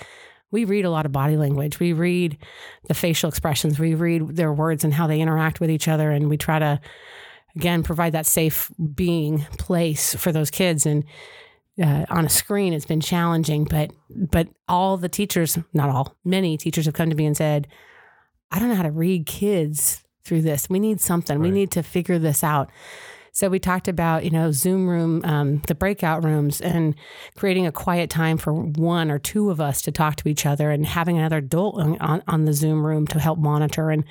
We 0.51 0.63
read 0.63 0.85
a 0.85 0.89
lot 0.89 1.05
of 1.05 1.11
body 1.11 1.35
language. 1.35 1.81
We 1.81 1.91
read 1.91 2.37
the 2.87 2.93
facial 2.93 3.27
expressions. 3.27 3.79
We 3.79 3.95
read 3.95 4.37
their 4.37 4.53
words 4.53 4.85
and 4.85 4.93
how 4.93 5.07
they 5.07 5.19
interact 5.19 5.59
with 5.59 5.69
each 5.69 5.89
other. 5.89 6.09
And 6.09 6.29
we 6.29 6.37
try 6.37 6.59
to, 6.59 6.79
again, 7.57 7.83
provide 7.83 8.13
that 8.13 8.25
safe 8.25 8.71
being 8.93 9.39
place 9.57 10.15
for 10.15 10.31
those 10.31 10.49
kids. 10.49 10.85
And 10.85 11.03
uh, 11.83 12.05
on 12.09 12.25
a 12.25 12.29
screen 12.29 12.73
it's 12.73 12.85
been 12.85 13.01
challenging 13.01 13.65
but 13.65 13.91
but 14.09 14.47
all 14.67 14.97
the 14.97 15.09
teachers 15.09 15.57
not 15.73 15.89
all 15.89 16.15
many 16.23 16.57
teachers 16.57 16.85
have 16.85 16.93
come 16.93 17.09
to 17.09 17.15
me 17.15 17.25
and 17.25 17.35
said 17.37 17.67
i 18.51 18.59
don't 18.59 18.69
know 18.69 18.75
how 18.75 18.83
to 18.83 18.91
read 18.91 19.25
kids 19.25 20.05
through 20.25 20.41
this. 20.41 20.69
We 20.69 20.79
need 20.79 20.99
something. 20.99 21.39
We 21.39 21.51
need 21.51 21.71
to 21.71 21.83
figure 21.83 22.19
this 22.19 22.43
out. 22.43 22.69
So 23.31 23.49
we 23.49 23.59
talked 23.59 23.87
about 23.87 24.23
you 24.23 24.31
know 24.31 24.51
zoom 24.51 24.87
room 24.87 25.21
um, 25.23 25.61
the 25.67 25.75
breakout 25.75 26.23
rooms 26.23 26.61
and 26.61 26.95
creating 27.35 27.67
a 27.67 27.71
quiet 27.71 28.09
time 28.09 28.37
for 28.37 28.53
one 28.53 29.11
or 29.11 29.19
two 29.19 29.49
of 29.49 29.61
us 29.61 29.81
to 29.83 29.91
talk 29.91 30.15
to 30.17 30.29
each 30.29 30.45
other 30.45 30.71
and 30.71 30.85
having 30.85 31.17
another 31.17 31.37
adult 31.37 31.79
on, 31.79 32.23
on 32.27 32.45
the 32.45 32.53
zoom 32.53 32.85
room 32.85 33.05
to 33.07 33.19
help 33.19 33.37
monitor 33.37 33.91
and 33.91 34.05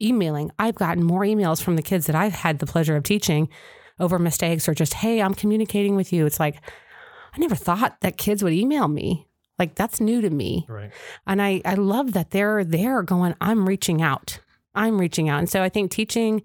emailing. 0.00 0.52
I've 0.58 0.76
gotten 0.76 1.02
more 1.02 1.22
emails 1.22 1.60
from 1.60 1.74
the 1.74 1.82
kids 1.82 2.06
that 2.06 2.14
i've 2.14 2.34
had 2.34 2.60
the 2.60 2.66
pleasure 2.66 2.96
of 2.96 3.02
teaching 3.02 3.48
over 3.98 4.18
mistakes 4.18 4.68
or 4.68 4.74
just, 4.74 4.94
hey, 4.94 5.20
I'm 5.22 5.34
communicating 5.34 5.96
with 5.96 6.12
you. 6.12 6.26
It's 6.26 6.40
like, 6.40 6.56
I 7.34 7.38
never 7.38 7.54
thought 7.54 8.00
that 8.00 8.16
kids 8.16 8.42
would 8.42 8.52
email 8.52 8.88
me. 8.88 9.26
Like 9.58 9.74
that's 9.74 10.00
new 10.00 10.20
to 10.20 10.30
me. 10.30 10.66
Right. 10.68 10.90
And 11.26 11.40
I, 11.40 11.62
I 11.64 11.74
love 11.74 12.12
that 12.12 12.30
they're 12.30 12.64
there 12.64 13.02
going, 13.02 13.34
I'm 13.40 13.68
reaching 13.68 14.02
out. 14.02 14.40
I'm 14.74 14.98
reaching 14.98 15.28
out. 15.28 15.38
And 15.38 15.48
so 15.48 15.62
I 15.62 15.68
think 15.68 15.90
teaching 15.90 16.42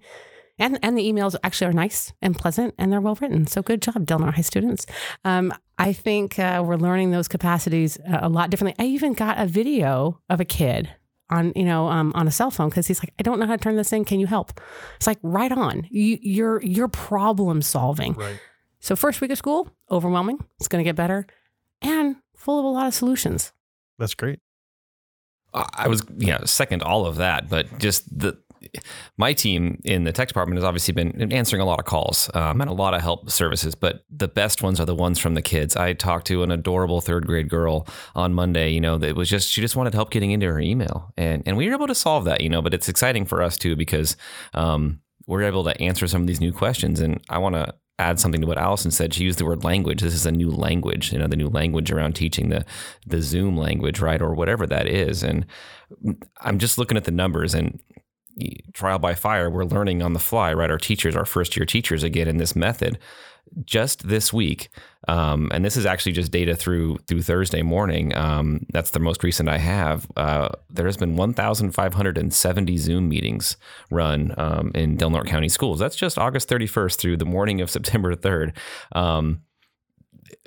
and, 0.58 0.78
and 0.82 0.96
the 0.96 1.10
emails 1.10 1.34
actually 1.42 1.68
are 1.68 1.72
nice 1.72 2.12
and 2.20 2.36
pleasant 2.36 2.74
and 2.78 2.92
they're 2.92 3.00
well 3.00 3.16
written. 3.20 3.46
So 3.46 3.62
good 3.62 3.82
job, 3.82 4.06
Del 4.06 4.18
Norte 4.18 4.34
High 4.34 4.42
students. 4.42 4.86
Um, 5.24 5.52
I 5.78 5.92
think 5.92 6.38
uh, 6.38 6.62
we're 6.64 6.76
learning 6.76 7.10
those 7.10 7.28
capacities 7.28 7.98
a 8.06 8.28
lot 8.28 8.50
differently. 8.50 8.84
I 8.84 8.88
even 8.88 9.14
got 9.14 9.38
a 9.38 9.46
video 9.46 10.20
of 10.28 10.38
a 10.40 10.44
kid 10.44 10.90
on 11.30 11.52
you 11.56 11.64
know 11.64 11.88
um, 11.88 12.12
on 12.14 12.28
a 12.28 12.30
cell 12.30 12.50
phone 12.50 12.68
because 12.68 12.86
he's 12.86 13.02
like, 13.02 13.12
I 13.18 13.22
don't 13.22 13.38
know 13.38 13.46
how 13.46 13.56
to 13.56 13.62
turn 13.62 13.76
this 13.76 13.92
in. 13.92 14.04
Can 14.04 14.20
you 14.20 14.26
help? 14.26 14.60
It's 14.96 15.06
like 15.06 15.18
right 15.22 15.52
on. 15.52 15.86
You, 15.90 16.18
you're 16.20 16.62
you're 16.62 16.88
problem 16.88 17.62
solving. 17.62 18.14
Right. 18.14 18.40
So 18.80 18.96
first 18.96 19.20
week 19.20 19.30
of 19.30 19.38
school, 19.38 19.68
overwhelming. 19.90 20.38
It's 20.58 20.68
going 20.68 20.82
to 20.82 20.88
get 20.88 20.96
better, 20.96 21.26
and 21.82 22.16
full 22.34 22.58
of 22.58 22.64
a 22.64 22.68
lot 22.68 22.86
of 22.86 22.94
solutions. 22.94 23.52
That's 23.98 24.14
great. 24.14 24.40
I 25.54 25.66
I 25.72 25.88
was 25.88 26.02
yeah 26.16 26.44
second 26.44 26.82
all 26.82 27.06
of 27.06 27.16
that, 27.16 27.48
but 27.48 27.78
just 27.78 28.18
the 28.18 28.38
my 29.16 29.32
team 29.32 29.80
in 29.84 30.04
the 30.04 30.12
tech 30.12 30.28
department 30.28 30.58
has 30.58 30.64
obviously 30.64 30.92
been 30.92 31.32
answering 31.32 31.62
a 31.62 31.64
lot 31.64 31.78
of 31.78 31.84
calls 31.84 32.30
um, 32.34 32.60
and 32.60 32.70
a 32.70 32.74
lot 32.74 32.94
of 32.94 33.00
help 33.00 33.30
services, 33.30 33.74
but 33.74 34.04
the 34.10 34.28
best 34.28 34.62
ones 34.62 34.80
are 34.80 34.86
the 34.86 34.94
ones 34.94 35.18
from 35.18 35.34
the 35.34 35.42
kids. 35.42 35.76
I 35.76 35.92
talked 35.92 36.26
to 36.28 36.42
an 36.42 36.50
adorable 36.50 37.00
third 37.00 37.26
grade 37.26 37.48
girl 37.48 37.86
on 38.14 38.34
Monday. 38.34 38.70
You 38.70 38.80
know, 38.80 38.98
that 38.98 39.16
was 39.16 39.28
just 39.28 39.50
she 39.50 39.60
just 39.60 39.76
wanted 39.76 39.94
help 39.94 40.10
getting 40.10 40.30
into 40.30 40.46
her 40.46 40.60
email, 40.60 41.12
and 41.16 41.42
and 41.46 41.56
we 41.56 41.66
were 41.66 41.74
able 41.74 41.86
to 41.86 41.94
solve 41.94 42.24
that. 42.24 42.40
You 42.40 42.48
know, 42.48 42.62
but 42.62 42.74
it's 42.74 42.88
exciting 42.88 43.24
for 43.26 43.42
us 43.42 43.56
too 43.56 43.76
because 43.76 44.16
um, 44.54 45.00
we're 45.26 45.42
able 45.42 45.64
to 45.64 45.80
answer 45.80 46.06
some 46.06 46.20
of 46.20 46.26
these 46.26 46.40
new 46.40 46.52
questions, 46.52 47.00
and 47.00 47.20
I 47.28 47.38
want 47.38 47.54
to 47.54 47.74
add 48.00 48.18
something 48.18 48.40
to 48.40 48.46
what 48.46 48.58
Allison 48.58 48.90
said. 48.90 49.12
She 49.12 49.24
used 49.24 49.38
the 49.38 49.44
word 49.44 49.62
language. 49.62 50.00
This 50.00 50.14
is 50.14 50.24
a 50.24 50.32
new 50.32 50.50
language, 50.50 51.12
you 51.12 51.18
know, 51.18 51.26
the 51.26 51.36
new 51.36 51.48
language 51.48 51.92
around 51.92 52.14
teaching 52.14 52.48
the 52.48 52.64
the 53.06 53.20
Zoom 53.20 53.56
language, 53.56 54.00
right, 54.00 54.22
or 54.22 54.34
whatever 54.34 54.66
that 54.66 54.86
is. 54.86 55.22
And 55.22 55.46
I'm 56.40 56.58
just 56.58 56.78
looking 56.78 56.96
at 56.96 57.04
the 57.04 57.10
numbers 57.10 57.54
and 57.54 57.78
trial 58.72 58.98
by 58.98 59.14
fire. 59.14 59.50
We're 59.50 59.64
learning 59.64 60.02
on 60.02 60.12
the 60.12 60.18
fly, 60.18 60.52
right? 60.52 60.70
Our 60.70 60.78
teachers, 60.78 61.16
our 61.16 61.24
first 61.24 61.56
year 61.56 61.66
teachers, 61.66 62.02
again 62.02 62.28
in 62.28 62.38
this 62.38 62.54
method. 62.56 62.98
Just 63.64 64.06
this 64.06 64.32
week, 64.32 64.68
um, 65.08 65.50
and 65.52 65.64
this 65.64 65.76
is 65.76 65.84
actually 65.84 66.12
just 66.12 66.30
data 66.30 66.54
through 66.54 66.98
through 67.08 67.22
Thursday 67.22 67.62
morning. 67.62 68.14
Um, 68.14 68.64
that's 68.72 68.90
the 68.90 69.00
most 69.00 69.24
recent 69.24 69.48
I 69.48 69.58
have. 69.58 70.06
Uh, 70.16 70.50
there 70.68 70.86
has 70.86 70.96
been 70.96 71.16
1,570 71.16 72.76
Zoom 72.76 73.08
meetings 73.08 73.56
run 73.90 74.34
um, 74.36 74.70
in 74.74 74.96
Del 74.96 75.10
Norte 75.10 75.26
County 75.26 75.48
schools. 75.48 75.80
That's 75.80 75.96
just 75.96 76.16
August 76.16 76.48
31st 76.48 76.96
through 76.96 77.16
the 77.16 77.24
morning 77.24 77.60
of 77.60 77.70
September 77.70 78.14
3rd. 78.14 78.56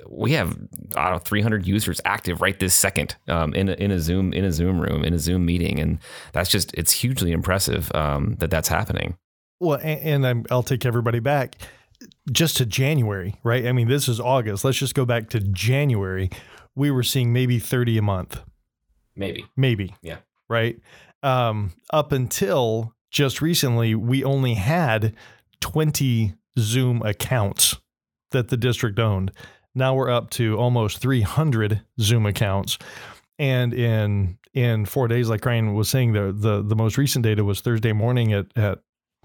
We 0.08 0.32
have 0.32 0.56
I 0.96 1.04
don't 1.04 1.12
know, 1.14 1.18
300 1.18 1.66
users 1.66 2.00
active 2.04 2.40
right 2.40 2.58
this 2.58 2.74
second 2.74 3.16
um, 3.28 3.54
in 3.54 3.68
a, 3.68 3.72
in 3.72 3.90
a 3.90 4.00
Zoom 4.00 4.32
in 4.32 4.44
a 4.44 4.52
Zoom 4.52 4.80
room 4.80 5.04
in 5.04 5.14
a 5.14 5.18
Zoom 5.18 5.46
meeting, 5.46 5.80
and 5.80 5.98
that's 6.32 6.50
just 6.50 6.74
it's 6.74 6.92
hugely 6.92 7.32
impressive 7.32 7.90
um, 7.94 8.36
that 8.38 8.50
that's 8.50 8.68
happening. 8.68 9.16
Well, 9.60 9.78
and, 9.82 10.24
and 10.24 10.46
i 10.50 10.54
will 10.54 10.62
take 10.62 10.84
everybody 10.84 11.20
back 11.20 11.56
just 12.30 12.56
to 12.58 12.66
January, 12.66 13.36
right? 13.42 13.66
I 13.66 13.72
mean, 13.72 13.88
this 13.88 14.08
is 14.08 14.20
August. 14.20 14.64
Let's 14.64 14.78
just 14.78 14.94
go 14.94 15.04
back 15.04 15.30
to 15.30 15.40
January. 15.40 16.30
We 16.74 16.90
were 16.90 17.02
seeing 17.02 17.32
maybe 17.32 17.58
30 17.58 17.98
a 17.98 18.02
month. 18.02 18.40
Maybe. 19.16 19.46
Maybe. 19.56 19.94
Yeah. 20.02 20.18
Right. 20.48 20.80
Um, 21.22 21.72
up 21.90 22.12
until 22.12 22.94
just 23.10 23.40
recently, 23.40 23.94
we 23.94 24.24
only 24.24 24.54
had 24.54 25.14
20 25.60 26.34
Zoom 26.58 27.02
accounts 27.02 27.76
that 28.32 28.48
the 28.48 28.56
district 28.56 28.98
owned. 28.98 29.32
Now 29.74 29.94
we're 29.94 30.10
up 30.10 30.30
to 30.30 30.56
almost 30.56 30.98
300 30.98 31.82
Zoom 32.00 32.26
accounts. 32.26 32.78
And 33.38 33.74
in 33.74 34.38
in 34.52 34.86
four 34.86 35.08
days, 35.08 35.28
like 35.28 35.44
Ryan 35.44 35.74
was 35.74 35.88
saying, 35.88 36.12
the 36.12 36.32
the, 36.32 36.62
the 36.62 36.76
most 36.76 36.96
recent 36.96 37.24
data 37.24 37.44
was 37.44 37.60
Thursday 37.60 37.92
morning 37.92 38.32
at, 38.32 38.46
at 38.56 38.78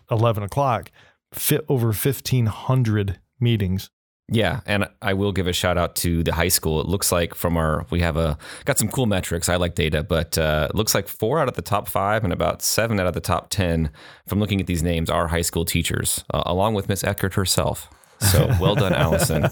11 0.10 0.44
o'clock, 0.44 0.92
fit 1.34 1.64
over 1.70 1.88
1,500 1.88 3.20
meetings. 3.40 3.92
Yeah, 4.32 4.60
and 4.68 4.88
I 5.02 5.14
will 5.14 5.32
give 5.32 5.48
a 5.48 5.54
shout 5.54 5.78
out 5.78 5.96
to 5.98 6.22
the 6.22 6.34
high 6.34 6.50
school. 6.50 6.80
It 6.82 6.88
looks 6.88 7.12
like 7.12 7.34
from 7.34 7.58
our 7.58 7.88
we 7.90 8.02
have 8.02 8.16
a 8.16 8.38
got 8.66 8.78
some 8.78 8.88
cool 8.88 9.08
metrics. 9.08 9.50
I 9.50 9.56
like 9.56 9.74
data, 9.74 10.04
but 10.04 10.38
uh, 10.38 10.68
it 10.70 10.76
looks 10.76 10.94
like 10.94 11.08
four 11.08 11.40
out 11.40 11.48
of 11.48 11.56
the 11.56 11.64
top 11.64 11.88
five 11.88 12.24
and 12.24 12.32
about 12.32 12.62
seven 12.62 13.00
out 13.00 13.08
of 13.08 13.16
the 13.16 13.22
top 13.22 13.50
ten 13.50 13.90
from 14.28 14.40
looking 14.40 14.62
at 14.62 14.68
these 14.68 14.84
names 14.84 15.10
are 15.10 15.28
high 15.28 15.42
school 15.42 15.66
teachers, 15.66 16.24
uh, 16.32 16.44
along 16.46 16.76
with 16.76 16.88
Miss 16.88 17.04
Eckert 17.04 17.34
herself. 17.34 17.90
So 18.20 18.48
well 18.60 18.76
done, 18.76 18.94
Allison. 18.94 19.48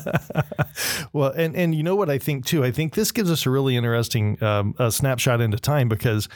well, 1.13 1.31
and 1.31 1.55
and 1.55 1.73
you 1.73 1.83
know 1.83 1.95
what 1.95 2.09
I 2.09 2.17
think 2.17 2.45
too. 2.45 2.63
I 2.63 2.71
think 2.71 2.95
this 2.95 3.11
gives 3.11 3.31
us 3.31 3.45
a 3.45 3.49
really 3.49 3.75
interesting 3.75 4.41
um, 4.43 4.75
a 4.77 4.91
snapshot 4.91 5.41
into 5.41 5.57
time 5.57 5.87
because 5.89 6.27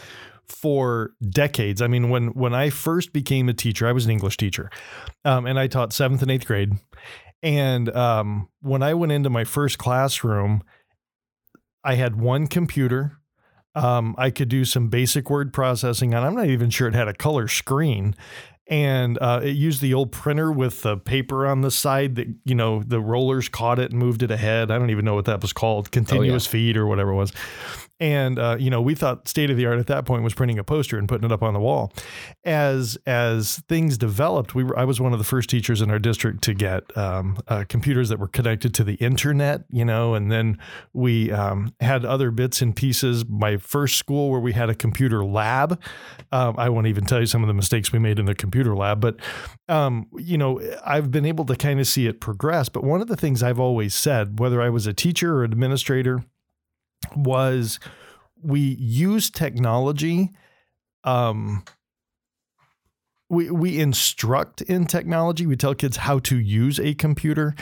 for 0.48 1.14
decades. 1.30 1.82
I 1.82 1.88
mean, 1.88 2.10
when 2.10 2.28
when 2.30 2.54
I 2.54 2.70
first 2.70 3.14
became 3.14 3.50
a 3.50 3.54
teacher, 3.54 3.88
I 3.88 3.92
was 3.92 4.06
an 4.06 4.12
English 4.12 4.38
teacher, 4.38 4.70
um, 5.26 5.46
and 5.46 5.60
I 5.60 5.68
taught 5.68 5.94
seventh 5.94 6.22
and 6.22 6.32
eighth 6.32 6.46
grade. 6.46 6.74
And 7.44 7.90
um, 7.96 8.50
when 8.62 8.84
I 8.84 8.94
went 8.94 9.12
into 9.12 9.30
my 9.30 9.44
first 9.44 9.78
classroom, 9.78 10.64
I 11.84 11.96
had 11.96 12.16
one 12.20 12.48
computer. 12.48 13.18
Um, 13.74 14.16
I 14.18 14.32
could 14.32 14.50
do 14.50 14.66
some 14.66 14.90
basic 14.90 15.30
word 15.30 15.54
processing 15.54 16.14
and 16.14 16.26
I'm 16.26 16.36
not 16.36 16.48
even 16.48 16.70
sure 16.70 16.90
it 16.90 16.94
had 16.94 17.08
a 17.08 17.14
color 17.14 17.48
screen 17.48 18.16
and 18.68 19.18
uh, 19.20 19.42
it 19.44 19.56
used 19.56 19.82
the 19.82 19.94
old 19.94 20.12
printer 20.12 20.52
with 20.52 20.82
the 20.82 20.98
paper 20.98 21.46
on 21.46 21.62
the 21.62 21.72
side 21.72 22.16
that 22.16 22.28
you 22.46 22.56
know 22.56 22.82
the 22.84 23.00
rollers 23.00 23.50
caught 23.50 23.80
it 23.80 23.92
and 23.92 24.00
moved 24.00 24.24
it 24.24 24.32
ahead. 24.32 24.72
I 24.72 24.78
don't 24.78 24.90
even 24.90 25.06
know 25.06 25.16
what 25.16 25.26
that 25.26 25.42
was 25.42 25.54
called, 25.54 25.92
continuous 25.92 26.46
oh, 26.46 26.50
yeah. 26.50 26.52
feed 26.52 26.78
or 26.78 26.88
whatever 26.88 27.12
it 27.12 27.16
was. 27.16 27.34
And 28.02 28.40
uh, 28.40 28.58
you 28.60 28.72
know, 28.72 28.82
we 28.82 28.96
thought 28.96 29.28
state 29.28 29.52
of 29.52 29.58
the 29.58 29.68
art 29.68 29.78
at 29.78 29.86
that 29.88 30.06
point 30.06 30.24
was 30.24 30.34
printing 30.34 30.58
a 30.58 30.64
poster 30.64 30.98
and 30.98 31.08
putting 31.08 31.24
it 31.24 31.32
up 31.32 31.44
on 31.44 31.54
the 31.54 31.60
wall. 31.60 31.94
As 32.44 32.98
as 33.06 33.62
things 33.70 33.96
developed, 33.96 34.56
we 34.56 34.64
were 34.64 34.78
I 34.78 34.86
was 34.86 35.00
one 35.00 35.14
of 35.14 35.20
the 35.20 35.24
first 35.24 35.52
teachers 35.52 35.82
in 35.82 35.92
our 35.92 36.00
district 36.00 36.42
to 36.46 36.56
get 36.56 36.98
um, 36.98 37.38
uh, 37.48 37.64
computers 37.70 38.10
that 38.10 38.18
were 38.18 38.28
connected 38.28 38.74
to 38.74 38.84
the 38.84 38.96
internet. 38.96 39.66
You 39.70 39.86
know, 39.86 40.16
and 40.16 40.32
then 40.32 40.58
we 40.94 41.32
um, 41.32 41.76
had 41.80 42.04
other 42.04 42.32
bits 42.32 42.60
and 42.64 42.76
pieces. 42.76 43.24
My 43.30 43.58
first 43.58 43.98
school 43.98 44.32
where 44.32 44.40
we 44.40 44.54
had 44.54 44.72
a 44.72 44.76
computer 44.76 45.24
lab. 45.24 45.80
Um, 46.32 46.56
I 46.58 46.70
won't 46.70 46.88
even 46.88 47.06
tell 47.06 47.20
you 47.20 47.28
some 47.28 47.44
of 47.44 47.48
the 47.48 47.54
mistakes 47.54 47.92
we 47.94 48.00
made 48.00 48.18
in 48.18 48.26
the 48.26 48.34
computer 48.34 48.76
lab, 48.76 49.00
but 49.00 49.18
um, 49.70 50.08
you 50.18 50.40
know, 50.40 50.60
I've 50.84 51.12
been 51.12 51.26
able 51.26 51.46
to 51.46 51.56
kind 51.56 51.80
of 51.80 51.86
see 51.86 52.08
it 52.08 52.20
progress. 52.20 52.68
But 52.68 52.84
one 52.84 53.00
of 53.00 53.08
the 53.08 53.16
things 53.16 53.44
I've 53.44 53.60
always 53.60 53.94
said, 53.94 54.40
whether 54.40 54.60
I 54.60 54.70
was 54.70 54.88
a 54.88 54.94
teacher 54.94 55.36
or 55.36 55.44
administrator 55.44 56.24
was 57.16 57.80
we 58.42 58.60
use 58.60 59.30
technology 59.30 60.32
um, 61.04 61.64
we 63.30 63.50
we 63.50 63.80
instruct 63.80 64.62
in 64.62 64.86
technology. 64.86 65.46
We 65.46 65.56
tell 65.56 65.74
kids 65.74 65.98
how 65.98 66.20
to 66.20 66.38
use 66.38 66.80
a 66.80 66.94
computer. 66.94 67.56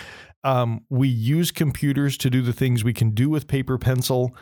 Um, 0.44 0.86
we 0.90 1.08
use 1.08 1.52
computers 1.52 2.18
to 2.18 2.30
do 2.30 2.42
the 2.42 2.54
things 2.54 2.84
we 2.84 2.94
can 2.94 3.12
do 3.12 3.30
with 3.30 3.48
paper 3.48 3.78
pencil, 3.78 4.36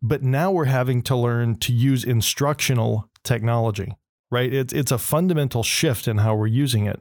but 0.00 0.22
now 0.22 0.52
we're 0.52 0.66
having 0.66 1.02
to 1.02 1.16
learn 1.16 1.56
to 1.56 1.72
use 1.72 2.04
instructional 2.04 3.10
technology 3.24 3.96
right? 4.30 4.52
It's 4.52 4.72
it's 4.72 4.92
a 4.92 4.98
fundamental 4.98 5.62
shift 5.62 6.06
in 6.06 6.18
how 6.18 6.34
we're 6.34 6.46
using 6.46 6.86
it 6.86 7.00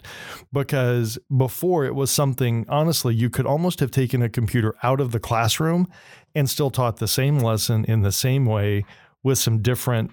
because 0.53 1.17
before 1.35 1.85
it 1.85 1.95
was 1.95 2.09
something 2.09 2.65
honestly 2.69 3.13
you 3.13 3.29
could 3.29 3.45
almost 3.45 3.79
have 3.79 3.91
taken 3.91 4.21
a 4.21 4.29
computer 4.29 4.75
out 4.83 5.01
of 5.01 5.11
the 5.11 5.19
classroom 5.19 5.87
and 6.35 6.49
still 6.49 6.69
taught 6.69 6.97
the 6.97 7.07
same 7.07 7.39
lesson 7.39 7.83
in 7.85 8.01
the 8.01 8.11
same 8.11 8.45
way 8.45 8.85
with 9.23 9.37
some 9.37 9.61
different 9.61 10.11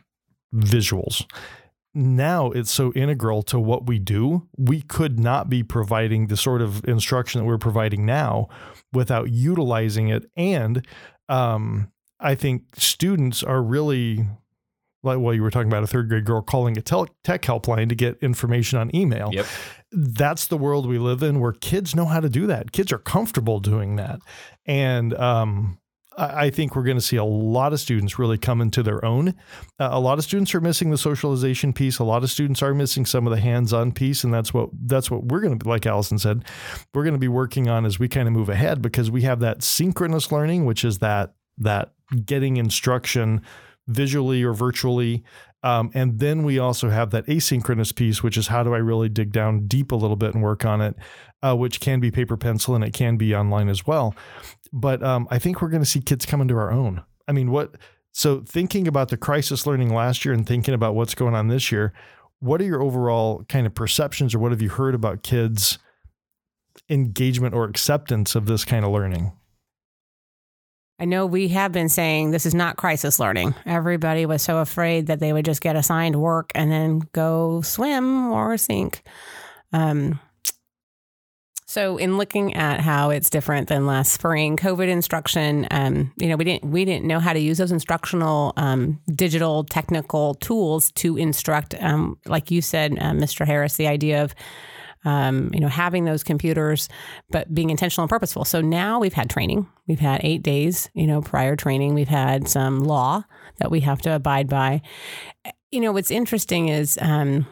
visuals. 0.55 1.25
Now 1.95 2.51
it's 2.51 2.73
so 2.73 2.93
integral 2.95 3.43
to 3.45 3.61
what 3.61 3.87
we 3.87 4.01
do. 4.01 4.49
We 4.59 4.83
could 4.83 5.21
not 5.21 5.49
be 5.49 5.63
providing 5.63 6.27
the 6.27 6.37
sort 6.37 6.61
of 6.61 6.85
instruction 6.89 7.41
that 7.41 7.47
we're 7.47 7.59
providing 7.59 8.05
now 8.05 8.49
without 8.93 9.31
utilizing 9.31 10.09
it. 10.09 10.29
And 10.37 10.85
um, 11.29 11.93
I 12.19 12.35
think 12.35 12.63
students 12.77 13.45
are 13.45 13.63
really 13.63 14.27
like 15.05 15.19
well, 15.19 15.35
you 15.35 15.43
were 15.43 15.51
talking 15.51 15.69
about 15.69 15.83
a 15.83 15.87
third 15.87 16.09
grade 16.09 16.25
girl 16.25 16.43
calling 16.43 16.77
a 16.79 16.83
tech 16.83 17.43
helpline 17.43 17.89
to 17.89 17.95
get 17.95 18.19
information 18.23 18.79
on 18.79 18.95
email. 18.95 19.31
Yep. 19.33 19.47
That's 19.93 20.47
the 20.47 20.57
world 20.57 20.89
we 20.89 20.99
live 20.99 21.23
in 21.23 21.41
where 21.41 21.53
kids 21.53 21.95
know 21.95 22.07
how 22.07 22.21
to 22.21 22.29
do 22.29 22.47
that. 22.49 22.73
Kids 22.73 22.93
are 22.93 22.99
comfortable 22.99 23.61
doing 23.61 23.97
that. 23.97 24.21
And 24.67 25.15
um, 25.15 25.79
I 26.17 26.51
think 26.51 26.77
we're 26.77 26.85
going 26.85 26.97
to 26.97 27.03
see 27.03 27.17
a 27.17 27.25
lot 27.25 27.73
of 27.73 27.81
students 27.81 28.19
really 28.19 28.39
come 28.39 28.61
into 28.61 28.83
their 28.83 29.05
own. 29.05 29.31
Uh, 29.81 29.89
a 29.91 30.01
lot 30.01 30.19
of 30.19 30.25
students 30.25 30.55
are 30.55 30.61
missing 30.61 30.91
the 30.91 30.99
socialization 30.99 31.73
piece. 31.73 31.99
A 31.99 32.05
lot 32.05 32.23
of 32.23 32.31
students 32.31 32.63
are 32.63 32.75
missing 32.75 33.05
some 33.05 33.27
of 33.27 33.33
the 33.33 33.41
hands-on 33.41 33.93
piece, 33.93 34.23
and 34.23 34.33
that's 34.33 34.55
what 34.55 34.71
that's 34.85 35.11
what 35.11 35.25
we're 35.25 35.41
going 35.41 35.59
to, 35.59 35.69
like 35.69 35.87
Allison 35.87 36.19
said, 36.19 36.45
we're 36.93 37.03
going 37.03 37.15
to 37.15 37.21
be 37.21 37.29
working 37.29 37.69
on 37.69 37.85
as 37.85 37.99
we 37.99 38.09
kind 38.09 38.29
of 38.29 38.35
move 38.35 38.49
ahead 38.49 38.81
because 38.81 39.11
we 39.11 39.23
have 39.23 39.41
that 39.41 39.63
synchronous 39.63 40.31
learning, 40.31 40.65
which 40.65 40.85
is 40.85 40.99
that 40.99 41.35
that 41.59 41.93
getting 42.25 42.57
instruction 42.59 43.43
visually 43.87 44.43
or 44.43 44.53
virtually. 44.53 45.25
Um, 45.63 45.91
and 45.95 46.19
then 46.19 46.43
we 46.43 46.59
also 46.59 46.91
have 46.91 47.11
that 47.11 47.27
asynchronous 47.27 47.95
piece, 47.95 48.23
which 48.23 48.37
is 48.37 48.49
how 48.49 48.63
do 48.63 48.75
I 48.75 48.79
really 48.79 49.09
dig 49.09 49.33
down 49.33 49.67
deep 49.67 49.93
a 49.93 49.97
little 49.97 50.17
bit 50.17 50.35
and 50.35 50.43
work 50.43 50.65
on 50.65 50.81
it, 50.81 50.95
uh, 51.43 51.57
which 51.57 51.81
can 51.81 52.01
be 52.01 52.11
paper 52.11 52.37
pencil 52.37 52.75
and 52.75 52.85
it 52.85 52.93
can 52.93 53.17
be 53.17 53.35
online 53.35 53.69
as 53.69 53.87
well. 53.87 54.15
But 54.73 55.03
um, 55.03 55.27
I 55.31 55.39
think 55.39 55.63
we're 55.63 55.71
going 55.71 55.83
to 55.83 55.89
see 55.89 56.01
kids 56.01 56.27
come 56.27 56.41
into 56.41 56.57
our 56.57 56.71
own. 56.71 57.03
I 57.27 57.33
mean, 57.33 57.51
what? 57.51 57.77
So 58.13 58.41
thinking 58.41 58.87
about 58.87 59.09
the 59.09 59.17
crisis 59.17 59.67
learning 59.67 59.93
last 59.93 60.25
year 60.25 60.35
and 60.35 60.47
thinking 60.47 60.75
about 60.75 60.95
what's 60.95 61.15
going 61.15 61.35
on 61.35 61.49
this 61.49 61.73
year, 61.73 61.93
what 62.41 62.61
are 62.61 62.65
your 62.65 62.83
overall 62.83 63.45
kind 63.49 63.67
of 63.67 63.75
perceptions 63.75 64.35
or 64.35 64.39
what 64.39 64.53
have 64.53 64.61
you 64.61 64.69
heard 64.69 64.95
about 64.95 65.23
kids' 65.23 65.79
engagement 66.91 67.55
or 67.55 67.65
acceptance 67.65 68.35
of 68.35 68.47
this 68.47 68.65
kind 68.65 68.85
of 68.85 68.91
learning? 68.93 69.33
I 70.99 71.07
know 71.07 71.27
we 71.27 71.49
have 71.49 71.73
been 71.73 71.89
saying 71.89 72.31
this 72.31 72.47
is 72.47 72.55
not 72.55 72.77
crisis 72.77 73.19
learning. 73.19 73.55
Everybody 73.67 74.27
was 74.27 74.43
so 74.43 74.59
afraid 74.59 75.09
that 75.09 75.19
they 75.19 75.33
would 75.33 75.45
just 75.45 75.61
get 75.61 75.75
assigned 75.75 76.17
work 76.17 76.53
and 76.55 76.71
then 76.71 77.03
go 77.13 77.63
swim 77.63 78.31
or 78.31 78.57
sink. 78.57 79.03
Um, 79.73 80.21
so, 81.67 81.97
in 81.97 82.19
looking 82.19 82.55
at 82.55 82.81
how 82.81 83.11
it's 83.11 83.29
different 83.29 83.69
than 83.69 83.85
last 83.85 84.13
spring, 84.13 84.57
COVID 84.57 84.87
instruction, 84.87 85.67
um, 85.73 86.13
you 86.17 86.29
know, 86.29 86.37
we 86.37 86.45
didn't 86.45 86.71
we 86.71 86.85
didn't 86.85 87.05
know 87.05 87.19
how 87.19 87.33
to 87.33 87.41
use 87.41 87.59
those 87.59 87.73
instructional 87.73 88.53
um, 88.57 89.01
digital 89.13 89.65
technical 89.65 90.35
tools 90.35 90.93
to 90.93 91.17
instruct. 91.17 91.75
Um, 91.81 92.17
like 92.27 92.53
you 92.53 92.63
said, 92.63 92.93
uh, 92.93 93.11
Mr. 93.11 93.45
Harris, 93.45 93.77
the 93.77 93.89
idea 93.89 94.23
of 94.23 94.37
um, 95.05 95.51
you 95.53 95.61
know, 95.61 95.69
having 95.69 96.05
those 96.05 96.23
computers, 96.23 96.89
but 97.31 97.53
being 97.55 97.71
intentional 97.71 98.05
and 98.05 98.11
purposeful. 98.11 98.45
So 98.45 98.61
now 98.61 98.99
we've 98.99 99.13
had 99.13 99.31
training. 99.31 99.69
We've 99.87 100.01
had 100.01 100.21
eight 100.25 100.43
days, 100.43 100.89
you 100.95 101.07
know, 101.07 101.21
prior 101.21 101.57
training. 101.57 101.95
We've 101.95 102.09
had 102.09 102.49
some 102.49 102.81
law 102.81 103.25
that 103.59 103.71
we 103.71 103.81
have 103.81 104.01
to 104.03 104.15
abide 104.15 104.49
by. 104.49 104.83
You 105.71 105.81
know, 105.81 105.93
what's 105.93 106.11
interesting 106.11 106.69
is 106.69 106.99
um, 107.01 107.47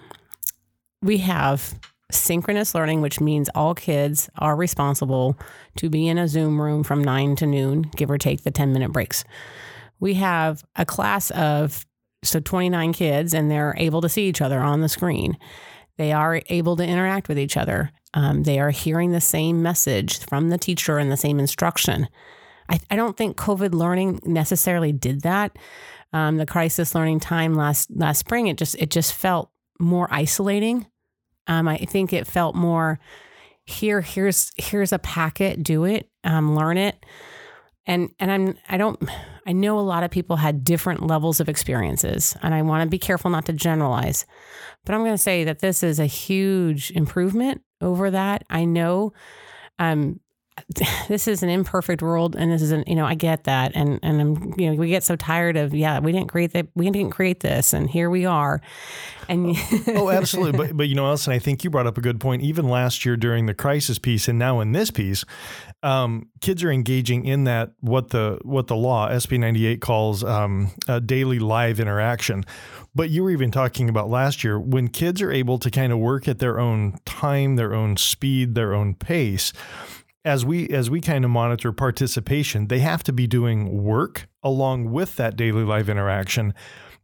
we 1.02 1.18
have 1.18 1.78
synchronous 2.10 2.74
learning, 2.74 3.00
which 3.00 3.20
means 3.20 3.48
all 3.54 3.74
kids 3.74 4.28
are 4.38 4.56
responsible 4.56 5.38
to 5.76 5.88
be 5.88 6.08
in 6.08 6.18
a 6.18 6.28
Zoom 6.28 6.60
room 6.60 6.82
from 6.82 7.02
nine 7.02 7.36
to 7.36 7.46
noon, 7.46 7.90
give 7.96 8.10
or 8.10 8.18
take 8.18 8.42
the 8.44 8.50
10 8.50 8.72
minute 8.72 8.92
breaks. 8.92 9.24
We 10.00 10.14
have 10.14 10.64
a 10.76 10.84
class 10.84 11.30
of 11.30 11.86
so 12.24 12.40
29 12.40 12.92
kids, 12.92 13.34
and 13.34 13.50
they're 13.50 13.74
able 13.78 14.00
to 14.00 14.08
see 14.08 14.28
each 14.28 14.40
other 14.40 14.60
on 14.60 14.80
the 14.80 14.88
screen. 14.88 15.36
They 15.98 16.12
are 16.12 16.42
able 16.48 16.76
to 16.76 16.84
interact 16.84 17.28
with 17.28 17.38
each 17.38 17.56
other. 17.56 17.90
Um, 18.14 18.42
they 18.42 18.58
are 18.58 18.70
hearing 18.70 19.12
the 19.12 19.20
same 19.20 19.62
message 19.62 20.18
from 20.20 20.48
the 20.48 20.58
teacher 20.58 20.98
and 20.98 21.10
the 21.10 21.16
same 21.16 21.38
instruction. 21.38 22.08
I, 22.68 22.80
I 22.90 22.96
don't 22.96 23.16
think 23.16 23.36
COVID 23.36 23.74
learning 23.74 24.20
necessarily 24.24 24.92
did 24.92 25.22
that. 25.22 25.56
Um, 26.12 26.36
the 26.36 26.46
crisis 26.46 26.94
learning 26.94 27.20
time 27.20 27.54
last 27.54 27.90
last 27.94 28.18
spring, 28.18 28.46
it 28.46 28.58
just 28.58 28.74
it 28.76 28.90
just 28.90 29.14
felt 29.14 29.50
more 29.78 30.08
isolating. 30.10 30.86
Um, 31.46 31.68
I 31.68 31.78
think 31.78 32.12
it 32.12 32.26
felt 32.26 32.54
more 32.54 33.00
here. 33.64 34.00
Here's 34.00 34.52
here's 34.56 34.92
a 34.92 34.98
packet. 34.98 35.62
Do 35.62 35.84
it. 35.84 36.08
Um, 36.24 36.54
learn 36.54 36.76
it. 36.76 37.04
And 37.86 38.10
and 38.18 38.30
I'm 38.30 38.58
I 38.68 38.76
don't 38.76 39.02
I 39.46 39.52
know 39.52 39.78
a 39.78 39.80
lot 39.80 40.04
of 40.04 40.10
people 40.10 40.36
had 40.36 40.64
different 40.64 41.06
levels 41.06 41.40
of 41.40 41.48
experiences, 41.48 42.36
and 42.42 42.54
I 42.54 42.62
want 42.62 42.84
to 42.84 42.88
be 42.88 42.98
careful 42.98 43.30
not 43.30 43.46
to 43.46 43.52
generalize. 43.52 44.24
But 44.84 44.94
I'm 44.94 45.00
going 45.00 45.12
to 45.12 45.18
say 45.18 45.44
that 45.44 45.58
this 45.58 45.82
is 45.82 45.98
a 45.98 46.06
huge 46.06 46.90
improvement 46.92 47.62
over 47.80 48.10
that. 48.10 48.44
I 48.48 48.64
know 48.64 49.12
um, 49.78 50.20
this 51.08 51.26
is 51.26 51.42
an 51.42 51.48
imperfect 51.48 52.02
world 52.02 52.36
and 52.36 52.52
this 52.52 52.62
is 52.62 52.72
an 52.72 52.84
you 52.86 52.94
know 52.94 53.06
i 53.06 53.14
get 53.14 53.44
that 53.44 53.72
and 53.74 53.98
and 54.02 54.20
i'm 54.20 54.54
you 54.58 54.70
know 54.70 54.76
we 54.76 54.88
get 54.88 55.02
so 55.02 55.16
tired 55.16 55.56
of 55.56 55.74
yeah 55.74 55.98
we 55.98 56.12
didn't 56.12 56.28
create 56.28 56.52
that 56.52 56.66
we 56.74 56.90
didn't 56.90 57.10
create 57.10 57.40
this 57.40 57.72
and 57.72 57.90
here 57.90 58.10
we 58.10 58.24
are. 58.26 58.60
And 59.28 59.56
oh 59.88 60.10
absolutely. 60.12 60.58
But 60.58 60.76
but 60.76 60.88
you 60.88 60.94
know 60.94 61.06
Allison 61.06 61.32
I 61.32 61.38
think 61.38 61.64
you 61.64 61.70
brought 61.70 61.86
up 61.86 61.98
a 61.98 62.00
good 62.00 62.20
point. 62.20 62.42
Even 62.42 62.68
last 62.68 63.04
year 63.04 63.16
during 63.16 63.46
the 63.46 63.54
crisis 63.54 63.98
piece 63.98 64.28
and 64.28 64.38
now 64.38 64.60
in 64.60 64.72
this 64.72 64.90
piece 64.90 65.24
um, 65.82 66.28
kids 66.40 66.62
are 66.62 66.70
engaging 66.70 67.24
in 67.24 67.44
that 67.44 67.72
what 67.80 68.10
the 68.10 68.38
what 68.42 68.66
the 68.66 68.76
law 68.76 69.08
SB 69.08 69.38
98 69.38 69.80
calls 69.80 70.24
um, 70.24 70.70
a 70.88 71.00
daily 71.00 71.38
live 71.38 71.80
interaction. 71.80 72.44
But 72.94 73.10
you 73.10 73.22
were 73.22 73.30
even 73.30 73.50
talking 73.50 73.88
about 73.88 74.10
last 74.10 74.44
year 74.44 74.60
when 74.60 74.88
kids 74.88 75.22
are 75.22 75.32
able 75.32 75.58
to 75.58 75.70
kind 75.70 75.92
of 75.92 75.98
work 75.98 76.28
at 76.28 76.38
their 76.38 76.58
own 76.58 76.98
time 77.04 77.56
their 77.56 77.74
own 77.74 77.96
speed 77.96 78.54
their 78.54 78.74
own 78.74 78.94
pace 78.94 79.52
as 80.24 80.44
we 80.44 80.68
as 80.68 80.90
we 80.90 81.00
kind 81.00 81.24
of 81.24 81.30
monitor 81.30 81.72
participation, 81.72 82.68
they 82.68 82.78
have 82.78 83.02
to 83.04 83.12
be 83.12 83.26
doing 83.26 83.82
work 83.82 84.28
along 84.42 84.90
with 84.90 85.16
that 85.16 85.36
daily 85.36 85.64
live 85.64 85.88
interaction, 85.88 86.54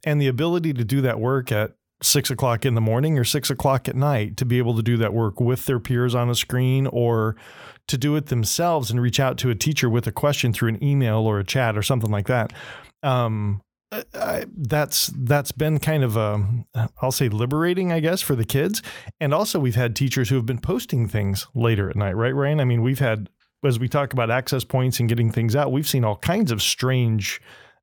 and 0.04 0.20
the 0.20 0.28
ability 0.28 0.72
to 0.74 0.84
do 0.84 1.00
that 1.00 1.20
work 1.20 1.50
at 1.50 1.72
six 2.00 2.30
o'clock 2.30 2.64
in 2.64 2.74
the 2.74 2.80
morning 2.80 3.18
or 3.18 3.24
six 3.24 3.50
o'clock 3.50 3.88
at 3.88 3.96
night 3.96 4.36
to 4.36 4.44
be 4.44 4.58
able 4.58 4.76
to 4.76 4.82
do 4.82 4.96
that 4.96 5.12
work 5.12 5.40
with 5.40 5.66
their 5.66 5.80
peers 5.80 6.14
on 6.14 6.30
a 6.30 6.34
screen 6.34 6.86
or 6.86 7.34
to 7.88 7.98
do 7.98 8.14
it 8.14 8.26
themselves 8.26 8.90
and 8.90 9.02
reach 9.02 9.18
out 9.18 9.36
to 9.38 9.50
a 9.50 9.54
teacher 9.54 9.90
with 9.90 10.06
a 10.06 10.12
question 10.12 10.52
through 10.52 10.68
an 10.68 10.84
email 10.84 11.18
or 11.18 11.40
a 11.40 11.44
chat 11.44 11.76
or 11.76 11.82
something 11.82 12.10
like 12.10 12.28
that. 12.28 12.52
Um, 13.02 13.62
Uh, 13.90 14.02
I, 14.14 14.44
that's 14.54 15.06
that's 15.16 15.52
been 15.52 15.78
kind 15.78 16.04
of 16.04 16.16
a 16.16 16.64
I'll 17.00 17.12
say 17.12 17.28
liberating 17.28 17.90
I 17.90 18.00
guess 18.00 18.20
for 18.20 18.34
the 18.34 18.44
kids. 18.44 18.82
And 19.20 19.32
also 19.32 19.58
we've 19.58 19.76
had 19.76 19.96
teachers 19.96 20.28
who 20.28 20.36
have 20.36 20.46
been 20.46 20.60
posting 20.60 21.08
things 21.08 21.46
later 21.54 21.88
at 21.88 21.96
night 21.96 22.16
right 22.16 22.34
Ryan? 22.34 22.60
I 22.60 22.64
mean 22.64 22.82
we've 22.82 22.98
had 22.98 23.30
as 23.64 23.78
we 23.78 23.88
talk 23.88 24.12
about 24.12 24.30
access 24.30 24.62
points 24.62 25.00
and 25.00 25.08
getting 25.08 25.32
things 25.32 25.56
out 25.56 25.72
we've 25.72 25.88
seen 25.88 26.04
all 26.04 26.16
kinds 26.16 26.52
of 26.52 26.60
strange 26.62 27.40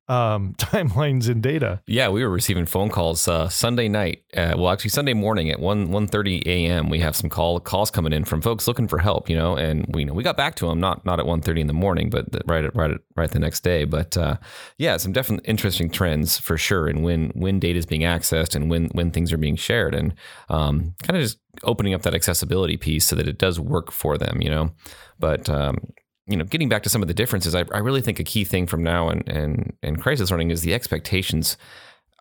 um, 0.08 0.54
timelines 0.58 1.28
and 1.28 1.42
data. 1.42 1.82
Yeah, 1.86 2.08
we 2.08 2.22
were 2.22 2.30
receiving 2.30 2.66
phone 2.66 2.90
calls 2.90 3.26
uh, 3.28 3.48
Sunday 3.48 3.88
night. 3.88 4.22
Uh, 4.36 4.54
well, 4.56 4.70
actually 4.70 4.90
Sunday 4.90 5.14
morning 5.14 5.50
at 5.50 5.60
one 5.60 5.90
one 5.90 6.06
thirty 6.06 6.42
a.m. 6.46 6.88
We 6.88 7.00
have 7.00 7.16
some 7.16 7.30
call 7.30 7.58
calls 7.60 7.90
coming 7.90 8.12
in 8.12 8.24
from 8.24 8.40
folks 8.42 8.66
looking 8.68 8.88
for 8.88 8.98
help. 8.98 9.28
You 9.28 9.36
know, 9.36 9.56
and 9.56 9.86
we 9.88 10.02
you 10.02 10.06
know 10.06 10.14
we 10.14 10.22
got 10.22 10.36
back 10.36 10.54
to 10.56 10.68
them 10.68 10.80
not 10.80 11.04
not 11.04 11.18
at 11.18 11.26
one 11.26 11.40
thirty 11.40 11.60
in 11.60 11.66
the 11.66 11.72
morning, 11.72 12.10
but 12.10 12.26
right 12.46 12.64
at, 12.64 12.74
right 12.76 12.90
at, 12.90 13.00
right 13.16 13.30
the 13.30 13.38
next 13.38 13.60
day. 13.60 13.84
But 13.84 14.16
uh, 14.16 14.36
yeah, 14.78 14.96
some 14.96 15.12
definitely 15.12 15.48
interesting 15.48 15.90
trends 15.90 16.38
for 16.38 16.56
sure, 16.56 16.86
and 16.86 17.02
when 17.02 17.30
when 17.30 17.58
data 17.58 17.78
is 17.78 17.86
being 17.86 18.02
accessed 18.02 18.54
and 18.54 18.70
when 18.70 18.86
when 18.88 19.10
things 19.10 19.32
are 19.32 19.38
being 19.38 19.56
shared, 19.56 19.94
and 19.94 20.14
um, 20.48 20.94
kind 21.02 21.16
of 21.16 21.22
just 21.22 21.38
opening 21.64 21.94
up 21.94 22.02
that 22.02 22.14
accessibility 22.14 22.76
piece 22.76 23.06
so 23.06 23.16
that 23.16 23.28
it 23.28 23.38
does 23.38 23.58
work 23.58 23.90
for 23.90 24.16
them. 24.16 24.40
You 24.40 24.50
know, 24.50 24.70
but 25.18 25.48
um, 25.48 25.78
you 26.26 26.36
know, 26.36 26.44
getting 26.44 26.68
back 26.68 26.82
to 26.82 26.88
some 26.88 27.02
of 27.02 27.08
the 27.08 27.14
differences, 27.14 27.54
I, 27.54 27.64
I 27.72 27.78
really 27.78 28.02
think 28.02 28.18
a 28.18 28.24
key 28.24 28.44
thing 28.44 28.66
from 28.66 28.82
now 28.82 29.08
and 29.08 29.26
and 29.28 29.72
and 29.82 30.00
crisis 30.00 30.30
learning 30.30 30.50
is 30.50 30.62
the 30.62 30.74
expectations 30.74 31.56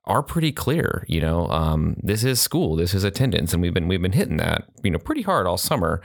are 0.06 0.22
pretty 0.22 0.52
clear. 0.52 1.06
You 1.08 1.22
know, 1.22 1.48
um, 1.50 1.98
this 2.02 2.24
is 2.24 2.40
school, 2.40 2.76
this 2.76 2.94
is 2.94 3.04
attendance, 3.04 3.54
and 3.54 3.62
we've 3.62 3.74
been 3.74 3.88
we've 3.88 4.02
been 4.02 4.12
hitting 4.12 4.38
that 4.38 4.66
you 4.84 4.92
know 4.92 5.00
pretty 5.00 5.24
hard 5.24 5.48
all 5.48 5.58
summer. 5.58 6.02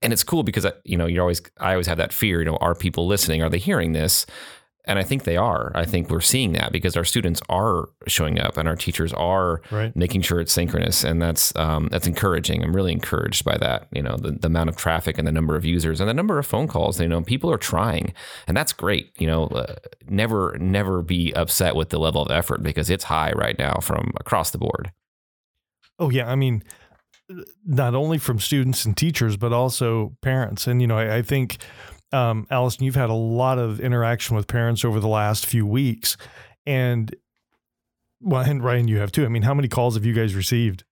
And 0.00 0.12
it's 0.12 0.22
cool 0.22 0.44
because 0.44 0.64
you 0.84 0.96
know 0.96 1.06
you're 1.06 1.22
always 1.22 1.42
I 1.58 1.72
always 1.72 1.88
have 1.88 1.98
that 1.98 2.12
fear. 2.12 2.38
You 2.38 2.46
know, 2.46 2.56
are 2.60 2.74
people 2.74 3.06
listening? 3.06 3.42
Are 3.42 3.50
they 3.50 3.58
hearing 3.58 3.92
this? 3.92 4.26
And 4.88 4.98
I 4.98 5.02
think 5.02 5.24
they 5.24 5.36
are. 5.36 5.70
I 5.74 5.84
think 5.84 6.08
we're 6.08 6.20
seeing 6.20 6.52
that 6.54 6.72
because 6.72 6.96
our 6.96 7.04
students 7.04 7.42
are 7.48 7.90
showing 8.06 8.40
up 8.40 8.56
and 8.56 8.66
our 8.66 8.74
teachers 8.74 9.12
are 9.12 9.60
right. 9.70 9.94
making 9.94 10.22
sure 10.22 10.40
it's 10.40 10.52
synchronous, 10.52 11.04
and 11.04 11.20
that's 11.20 11.54
um, 11.56 11.88
that's 11.92 12.06
encouraging. 12.06 12.64
I'm 12.64 12.74
really 12.74 12.92
encouraged 12.92 13.44
by 13.44 13.58
that. 13.58 13.86
You 13.92 14.02
know, 14.02 14.16
the, 14.16 14.32
the 14.32 14.46
amount 14.46 14.70
of 14.70 14.76
traffic 14.76 15.18
and 15.18 15.28
the 15.28 15.32
number 15.32 15.56
of 15.56 15.64
users 15.64 16.00
and 16.00 16.08
the 16.08 16.14
number 16.14 16.38
of 16.38 16.46
phone 16.46 16.68
calls. 16.68 16.98
You 16.98 17.06
know, 17.06 17.20
people 17.20 17.50
are 17.50 17.58
trying, 17.58 18.14
and 18.46 18.56
that's 18.56 18.72
great. 18.72 19.12
You 19.18 19.26
know, 19.26 19.44
uh, 19.48 19.74
never 20.08 20.56
never 20.58 21.02
be 21.02 21.32
upset 21.34 21.76
with 21.76 21.90
the 21.90 21.98
level 21.98 22.22
of 22.22 22.30
effort 22.30 22.62
because 22.62 22.88
it's 22.88 23.04
high 23.04 23.32
right 23.32 23.58
now 23.58 23.80
from 23.80 24.12
across 24.18 24.50
the 24.50 24.58
board. 24.58 24.90
Oh 25.98 26.10
yeah, 26.10 26.30
I 26.30 26.34
mean, 26.34 26.62
not 27.66 27.94
only 27.94 28.18
from 28.18 28.38
students 28.38 28.84
and 28.84 28.96
teachers, 28.96 29.36
but 29.36 29.52
also 29.52 30.16
parents. 30.22 30.66
And 30.66 30.80
you 30.80 30.86
know, 30.86 30.96
I, 30.96 31.16
I 31.16 31.22
think 31.22 31.58
um, 32.12 32.46
Allison, 32.50 32.84
you've 32.84 32.94
had 32.94 33.10
a 33.10 33.14
lot 33.14 33.58
of 33.58 33.80
interaction 33.80 34.36
with 34.36 34.46
parents 34.46 34.84
over 34.84 35.00
the 35.00 35.08
last 35.08 35.46
few 35.46 35.66
weeks, 35.66 36.16
and 36.66 37.14
well, 38.20 38.42
and 38.42 38.62
Ryan, 38.62 38.88
you 38.88 38.98
have 38.98 39.12
too. 39.12 39.24
I 39.24 39.28
mean, 39.28 39.42
how 39.42 39.54
many 39.54 39.68
calls 39.68 39.94
have 39.94 40.04
you 40.04 40.12
guys 40.14 40.34
received? 40.34 40.84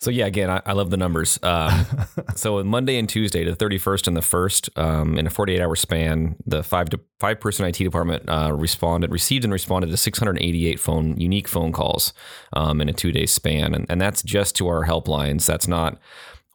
So 0.00 0.12
yeah, 0.12 0.26
again, 0.26 0.48
I, 0.48 0.62
I 0.64 0.72
love 0.74 0.90
the 0.90 0.96
numbers. 0.96 1.40
Um, 1.42 1.84
so 2.36 2.62
Monday 2.62 2.98
and 2.98 3.08
Tuesday, 3.08 3.44
the 3.44 3.56
thirty 3.56 3.78
first 3.78 4.06
and 4.06 4.16
the 4.16 4.22
first, 4.22 4.70
um, 4.76 5.18
in 5.18 5.26
a 5.26 5.30
forty 5.30 5.54
eight 5.54 5.60
hour 5.60 5.74
span, 5.74 6.36
the 6.46 6.62
five 6.62 6.90
to 6.90 7.00
five 7.18 7.40
person 7.40 7.66
IT 7.66 7.78
department 7.78 8.28
uh, 8.28 8.52
responded, 8.54 9.10
received 9.10 9.44
and 9.44 9.52
responded 9.52 9.88
to 9.90 9.96
six 9.96 10.18
hundred 10.18 10.38
eighty 10.40 10.66
eight 10.68 10.78
phone 10.78 11.16
unique 11.16 11.48
phone 11.48 11.72
calls 11.72 12.12
um, 12.52 12.80
in 12.80 12.88
a 12.88 12.92
two 12.92 13.10
day 13.10 13.26
span, 13.26 13.74
and 13.74 13.86
and 13.88 14.00
that's 14.00 14.22
just 14.22 14.54
to 14.56 14.68
our 14.68 14.86
helplines. 14.86 15.46
That's 15.46 15.66
not 15.66 15.98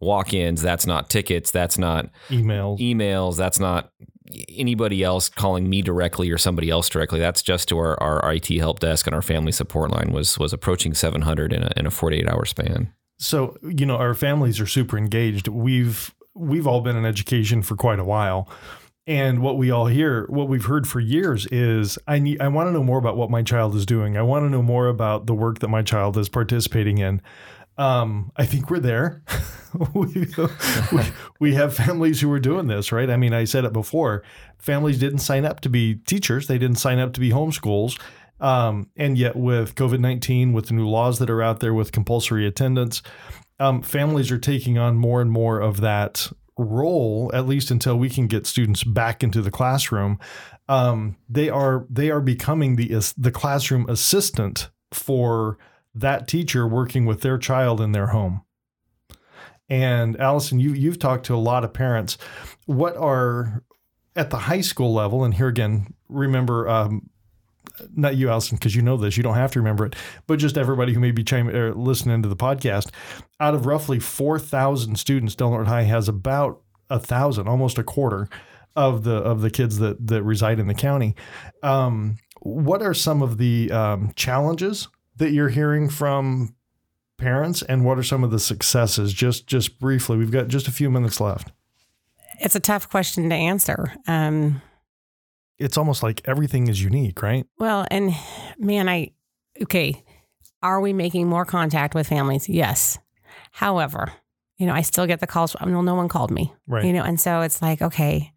walk-ins 0.04 0.62
that's 0.62 0.86
not 0.86 1.10
tickets 1.10 1.52
that's 1.52 1.78
not 1.78 2.10
emails. 2.30 2.80
emails 2.80 3.38
that's 3.38 3.60
not 3.60 3.92
anybody 4.50 5.04
else 5.04 5.30
calling 5.30 5.70
me 5.70 5.82
directly 5.82 6.32
or 6.32 6.38
somebody 6.38 6.70
else 6.70 6.90
directly. 6.90 7.20
That's 7.20 7.42
just 7.42 7.68
to 7.70 7.78
our, 7.78 8.02
our 8.02 8.34
IT 8.34 8.48
help 8.50 8.80
desk 8.80 9.06
and 9.06 9.16
our 9.16 9.22
family 9.22 9.52
support 9.52 9.92
line 9.92 10.12
was 10.12 10.38
was 10.40 10.54
approaching 10.54 10.94
700 10.94 11.54
in 11.54 11.64
a, 11.64 11.72
in 11.78 11.86
a 11.86 11.92
48 11.92 12.28
hour 12.28 12.46
span. 12.46 12.94
So 13.20 13.58
you 13.62 13.86
know 13.86 13.98
our 13.98 14.14
families 14.14 14.60
are 14.60 14.68
super 14.68 14.98
engaged. 14.98 15.48
We've 15.48 16.14
we've 16.34 16.68
all 16.68 16.82
been 16.82 16.96
in 16.96 17.06
education 17.06 17.62
for 17.62 17.76
quite 17.76 18.00
a 18.00 18.04
while. 18.04 18.50
And 19.06 19.42
what 19.42 19.58
we 19.58 19.70
all 19.70 19.88
hear, 19.88 20.26
what 20.30 20.48
we've 20.48 20.64
heard 20.64 20.88
for 20.88 21.02
years 21.02 21.46
is 21.48 22.00
I 22.08 22.20
need 22.20 22.42
I 22.42 22.48
want 22.48 22.68
to 22.68 22.72
know 22.72 22.84
more 22.84 22.98
about 22.98 23.18
what 23.18 23.30
my 23.30 23.44
child 23.44 23.76
is 23.76 23.86
doing. 23.86 24.18
I 24.18 24.22
want 24.22 24.46
to 24.46 24.50
know 24.50 24.62
more 24.62 24.88
about 24.88 25.28
the 25.28 25.34
work 25.34 25.60
that 25.60 25.68
my 25.68 25.82
child 25.82 26.18
is 26.18 26.30
participating 26.30 27.00
in. 27.00 27.22
Um, 27.78 28.32
I 28.36 28.46
think 28.46 28.70
we're 28.70 28.80
there. 28.80 29.24
we, 29.94 30.28
we, 30.92 31.04
we 31.40 31.54
have 31.56 31.76
families 31.76 32.22
who 32.22 32.32
are 32.32 32.40
doing 32.40 32.68
this, 32.68 32.92
right? 32.92 33.10
I 33.10 33.18
mean, 33.18 33.34
I 33.34 33.46
said 33.46 33.66
it 33.66 33.74
before. 33.74 34.24
Families 34.60 35.00
didn't 35.00 35.20
sign 35.20 35.46
up 35.46 35.62
to 35.62 35.70
be 35.70 35.96
teachers. 35.96 36.48
They 36.48 36.58
didn't 36.58 36.78
sign 36.78 37.00
up 37.00 37.14
to 37.14 37.20
be 37.20 37.32
homeschools. 37.32 38.00
Um, 38.40 38.90
and 38.96 39.18
yet, 39.18 39.36
with 39.36 39.76
COVID 39.76 40.00
19, 40.00 40.54
with 40.54 40.68
the 40.68 40.74
new 40.74 40.88
laws 40.88 41.20
that 41.20 41.30
are 41.30 41.42
out 41.42 41.60
there 41.60 41.74
with 41.74 41.92
compulsory 41.92 42.46
attendance, 42.46 43.02
um, 43.60 43.82
families 43.82 44.32
are 44.32 44.40
taking 44.40 44.78
on 44.78 44.98
more 44.98 45.22
and 45.22 45.32
more 45.32 45.60
of 45.60 45.82
that 45.82 46.32
role, 46.58 47.32
at 47.34 47.48
least 47.48 47.72
until 47.72 47.98
we 47.98 48.10
can 48.10 48.28
get 48.28 48.46
students 48.46 48.84
back 48.84 49.24
into 49.24 49.42
the 49.42 49.52
classroom. 49.52 50.20
Um, 50.68 51.18
they 51.30 51.50
are 51.50 51.86
they 51.90 52.10
are 52.10 52.22
becoming 52.22 52.76
the 52.76 53.14
the 53.18 53.32
classroom 53.32 53.90
assistant 53.90 54.70
for 54.92 55.58
that 55.96 56.28
teacher 56.28 56.68
working 56.68 57.06
with 57.06 57.22
their 57.22 57.38
child 57.38 57.80
in 57.80 57.92
their 57.92 58.08
home. 58.08 58.44
And 59.70 60.20
Allison, 60.20 60.60
you 60.60 60.74
you've 60.74 61.00
talked 61.00 61.26
to 61.28 61.36
a 61.36 61.38
lot 61.38 61.64
of 61.64 61.74
parents. 61.74 62.18
What 62.66 62.98
are 62.98 63.64
at 64.16 64.30
the 64.30 64.38
high 64.38 64.62
school 64.62 64.94
level? 64.94 65.24
And 65.24 65.34
here 65.34 65.48
again, 65.48 65.94
remember, 66.10 66.68
um, 66.68 67.10
not 67.96 68.16
you, 68.16 68.30
Allison, 68.30 68.58
because 68.58 68.76
you 68.76 68.82
know 68.82 68.98
this. 68.98 69.18
You 69.18 69.24
don't 69.24 69.36
have 69.36 69.52
to 69.52 69.60
remember 69.60 69.86
it, 69.86 69.96
but 70.28 70.38
just 70.38 70.58
everybody 70.58 70.94
who 70.94 71.00
may 71.00 71.12
be 71.12 71.26
or 71.32 71.74
listening 71.74 72.22
to 72.24 72.30
the 72.30 72.36
podcast. 72.36 72.90
Out 73.40 73.56
of 73.56 73.66
roughly 73.66 74.00
four 74.00 74.38
thousand 74.38 75.00
students, 75.00 75.36
Del 75.36 75.52
Norte 75.52 75.68
High 75.68 75.84
has 75.84 76.08
about 76.08 76.62
a 76.90 77.00
thousand, 77.00 77.48
almost 77.48 77.78
a 77.78 77.84
quarter 77.84 78.30
of 78.76 79.04
the 79.04 79.16
of 79.16 79.42
the 79.42 79.50
kids 79.50 79.80
that 79.80 80.06
that 80.08 80.24
reside 80.24 80.60
in 80.60 80.68
the 80.68 80.74
county. 80.74 81.16
Um, 81.64 82.18
what 82.42 82.82
are 82.82 82.94
some 82.94 83.22
of 83.22 83.38
the 83.38 83.72
um, 83.72 84.12
challenges 84.16 84.90
that 85.18 85.32
you're 85.32 85.50
hearing 85.50 85.90
from 85.90 86.56
parents 87.18 87.62
and 87.62 87.86
what 87.86 87.98
are 87.98 88.04
some 88.04 88.24
of 88.24 88.32
the 88.32 88.40
successes? 88.40 89.14
Just 89.14 89.48
just 89.48 89.80
briefly, 89.80 90.18
we've 90.18 90.32
got 90.32 90.48
just 90.48 90.68
a 90.68 90.72
few 90.72 90.90
minutes 90.90 91.20
left. 91.20 91.52
It's 92.40 92.56
a 92.56 92.60
tough 92.60 92.90
question 92.90 93.30
to 93.30 93.36
answer. 93.36 93.94
Um, 94.08 94.62
it's 95.60 95.78
almost 95.78 96.04
like 96.04 96.22
everything 96.26 96.68
is 96.68 96.82
unique, 96.82 97.22
right? 97.22 97.46
Well, 97.58 97.86
and 97.90 98.14
man, 98.58 98.90
I 98.90 99.12
okay. 99.62 100.04
Are 100.62 100.80
we 100.80 100.94
making 100.94 101.28
more 101.28 101.46
contact 101.46 101.94
with 101.94 102.08
families? 102.08 102.48
Yes. 102.48 102.98
However, 103.52 104.14
you 104.58 104.66
know, 104.66 104.74
I 104.74 104.82
still 104.82 105.06
get 105.06 105.20
the 105.20 105.28
calls. 105.28 105.56
I 105.60 105.66
mean, 105.66 105.86
no 105.86 105.96
one 105.96 106.08
called 106.08 106.32
me, 106.32 106.54
right? 106.68 106.86
You 106.86 106.94
know, 106.94 107.04
and 107.04 107.20
so 107.20 107.42
it's 107.42 107.62
like, 107.62 107.82
okay, 107.82 108.32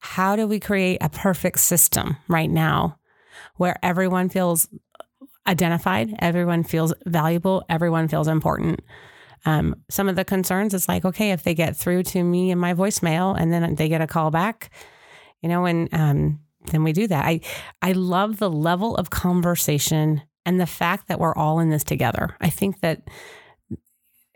how 0.00 0.34
do 0.34 0.46
we 0.46 0.58
create 0.58 0.98
a 1.00 1.08
perfect 1.08 1.60
system 1.60 2.16
right 2.28 2.50
now 2.50 2.98
where 3.56 3.76
everyone 3.82 4.28
feels 4.28 4.68
identified, 5.46 6.14
everyone 6.18 6.62
feels 6.64 6.92
valuable, 7.06 7.64
everyone 7.68 8.08
feels 8.08 8.28
important? 8.28 8.80
Um, 9.46 9.76
some 9.88 10.08
of 10.08 10.16
the 10.16 10.24
concerns, 10.24 10.74
it's 10.74 10.88
like, 10.88 11.04
okay, 11.04 11.30
if 11.30 11.42
they 11.42 11.54
get 11.54 11.76
through 11.76 12.02
to 12.04 12.22
me 12.22 12.50
in 12.50 12.58
my 12.58 12.74
voicemail 12.74 13.38
and 13.38 13.52
then 13.52 13.74
they 13.74 13.88
get 13.88 14.02
a 14.02 14.06
call 14.06 14.30
back, 14.30 14.70
you 15.40 15.48
know, 15.48 15.64
and 15.64 15.88
um, 15.94 16.40
then 16.66 16.84
we 16.84 16.92
do 16.92 17.06
that. 17.06 17.24
I 17.24 17.40
I 17.80 17.92
love 17.92 18.38
the 18.38 18.50
level 18.50 18.96
of 18.96 19.10
conversation 19.10 20.22
and 20.44 20.60
the 20.60 20.66
fact 20.66 21.08
that 21.08 21.18
we're 21.18 21.34
all 21.34 21.58
in 21.58 21.70
this 21.70 21.84
together. 21.84 22.36
I 22.40 22.50
think 22.50 22.80
that 22.80 23.02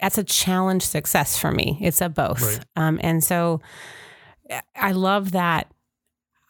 that's 0.01 0.19
a 0.19 0.25
challenge 0.25 0.83
success 0.83 1.39
for 1.39 1.53
me. 1.53 1.79
It's 1.81 2.01
a 2.01 2.09
both. 2.09 2.43
Right. 2.43 2.65
Um, 2.77 2.99
and 3.03 3.23
so 3.23 3.61
I 4.77 4.93
love 4.93 5.33
that. 5.33 5.71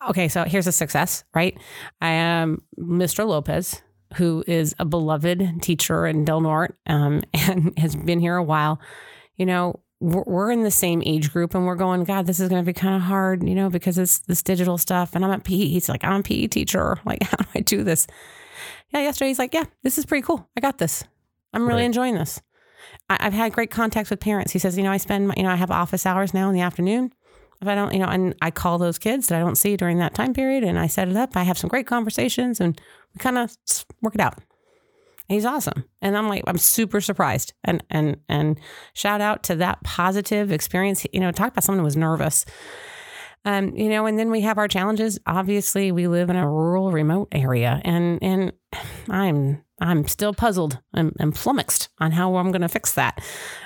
Okay, 0.08 0.28
so 0.28 0.44
here's 0.44 0.66
a 0.66 0.72
success, 0.72 1.24
right? 1.34 1.56
I 2.00 2.10
am 2.10 2.62
Mr. 2.78 3.26
Lopez, 3.26 3.80
who 4.16 4.44
is 4.46 4.74
a 4.78 4.84
beloved 4.84 5.62
teacher 5.62 6.06
in 6.06 6.24
Del 6.24 6.40
Norte 6.40 6.74
um, 6.86 7.22
and 7.34 7.78
has 7.78 7.96
been 7.96 8.20
here 8.20 8.36
a 8.36 8.42
while. 8.42 8.80
You 9.36 9.46
know, 9.46 9.80
we're, 10.00 10.24
we're 10.26 10.50
in 10.50 10.62
the 10.62 10.70
same 10.70 11.02
age 11.04 11.32
group 11.32 11.54
and 11.54 11.66
we're 11.66 11.74
going, 11.76 12.04
God, 12.04 12.26
this 12.26 12.40
is 12.40 12.48
going 12.48 12.62
to 12.62 12.66
be 12.66 12.78
kind 12.78 12.94
of 12.94 13.02
hard, 13.02 13.46
you 13.46 13.54
know, 13.54 13.70
because 13.70 13.98
it's 13.98 14.18
this 14.20 14.42
digital 14.42 14.78
stuff. 14.78 15.14
And 15.14 15.24
I'm 15.24 15.30
a 15.30 15.38
PE. 15.38 15.66
He's 15.68 15.88
like, 15.88 16.04
I'm 16.04 16.20
a 16.20 16.22
PE 16.22 16.48
teacher. 16.48 16.98
Like, 17.04 17.22
how 17.22 17.36
do 17.36 17.46
I 17.54 17.60
do 17.60 17.84
this? 17.84 18.06
Yeah, 18.92 19.00
yesterday 19.00 19.28
he's 19.28 19.38
like, 19.38 19.52
Yeah, 19.52 19.64
this 19.82 19.98
is 19.98 20.06
pretty 20.06 20.22
cool. 20.22 20.48
I 20.56 20.60
got 20.60 20.78
this. 20.78 21.04
I'm 21.52 21.66
really 21.66 21.82
right. 21.82 21.86
enjoying 21.86 22.14
this. 22.14 22.40
I, 23.08 23.22
have 23.22 23.32
had 23.32 23.52
great 23.52 23.70
contacts 23.70 24.10
with 24.10 24.20
parents. 24.20 24.52
He 24.52 24.58
says, 24.58 24.76
you 24.76 24.82
know, 24.82 24.90
I 24.90 24.96
spend, 24.96 25.28
my, 25.28 25.34
you 25.36 25.42
know, 25.42 25.50
I 25.50 25.56
have 25.56 25.70
office 25.70 26.06
hours 26.06 26.34
now 26.34 26.48
in 26.48 26.54
the 26.54 26.60
afternoon. 26.60 27.12
If 27.60 27.68
I 27.68 27.74
don't, 27.74 27.92
you 27.92 27.98
know, 27.98 28.06
and 28.06 28.34
I 28.42 28.50
call 28.50 28.78
those 28.78 28.98
kids 28.98 29.28
that 29.28 29.36
I 29.36 29.40
don't 29.40 29.56
see 29.56 29.76
during 29.76 29.98
that 29.98 30.14
time 30.14 30.34
period 30.34 30.64
and 30.64 30.78
I 30.78 30.86
set 30.86 31.08
it 31.08 31.16
up. 31.16 31.36
I 31.36 31.44
have 31.44 31.58
some 31.58 31.68
great 31.68 31.86
conversations 31.86 32.60
and 32.60 32.80
we 33.14 33.18
kind 33.18 33.38
of 33.38 33.56
work 34.02 34.14
it 34.14 34.20
out. 34.20 34.36
And 35.28 35.36
he's 35.36 35.46
awesome. 35.46 35.84
And 36.02 36.16
I'm 36.16 36.28
like, 36.28 36.44
I'm 36.46 36.58
super 36.58 37.00
surprised. 37.00 37.54
And 37.64 37.82
and 37.90 38.18
and 38.28 38.60
shout 38.92 39.20
out 39.20 39.42
to 39.44 39.56
that 39.56 39.82
positive 39.82 40.52
experience. 40.52 41.06
You 41.12 41.20
know, 41.20 41.32
talk 41.32 41.52
about 41.52 41.64
someone 41.64 41.80
who 41.80 41.84
was 41.84 41.96
nervous. 41.96 42.44
Um, 43.46 43.76
you 43.76 43.90
know, 43.90 44.06
and 44.06 44.18
then 44.18 44.30
we 44.30 44.40
have 44.42 44.56
our 44.56 44.68
challenges. 44.68 45.18
Obviously, 45.26 45.92
we 45.92 46.08
live 46.08 46.30
in 46.30 46.36
a 46.36 46.48
rural, 46.48 46.90
remote 46.90 47.28
area, 47.32 47.80
and 47.84 48.22
and 48.22 48.52
I'm 49.10 49.64
I'm 49.80 50.06
still 50.06 50.32
puzzled 50.32 50.78
and, 50.92 51.12
and 51.18 51.36
flummoxed 51.36 51.88
on 51.98 52.12
how 52.12 52.36
I'm 52.36 52.52
going 52.52 52.62
to 52.62 52.68
fix 52.68 52.94
that. 52.94 53.20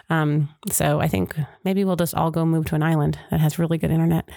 Um, 0.08 0.48
so 0.70 1.00
I 1.00 1.08
think 1.08 1.36
maybe 1.64 1.84
we'll 1.84 1.96
just 1.96 2.14
all 2.14 2.30
go 2.30 2.46
move 2.46 2.64
to 2.66 2.74
an 2.74 2.82
island 2.82 3.18
that 3.30 3.40
has 3.40 3.58
really 3.58 3.78
good 3.78 3.90
internet. 3.90 4.28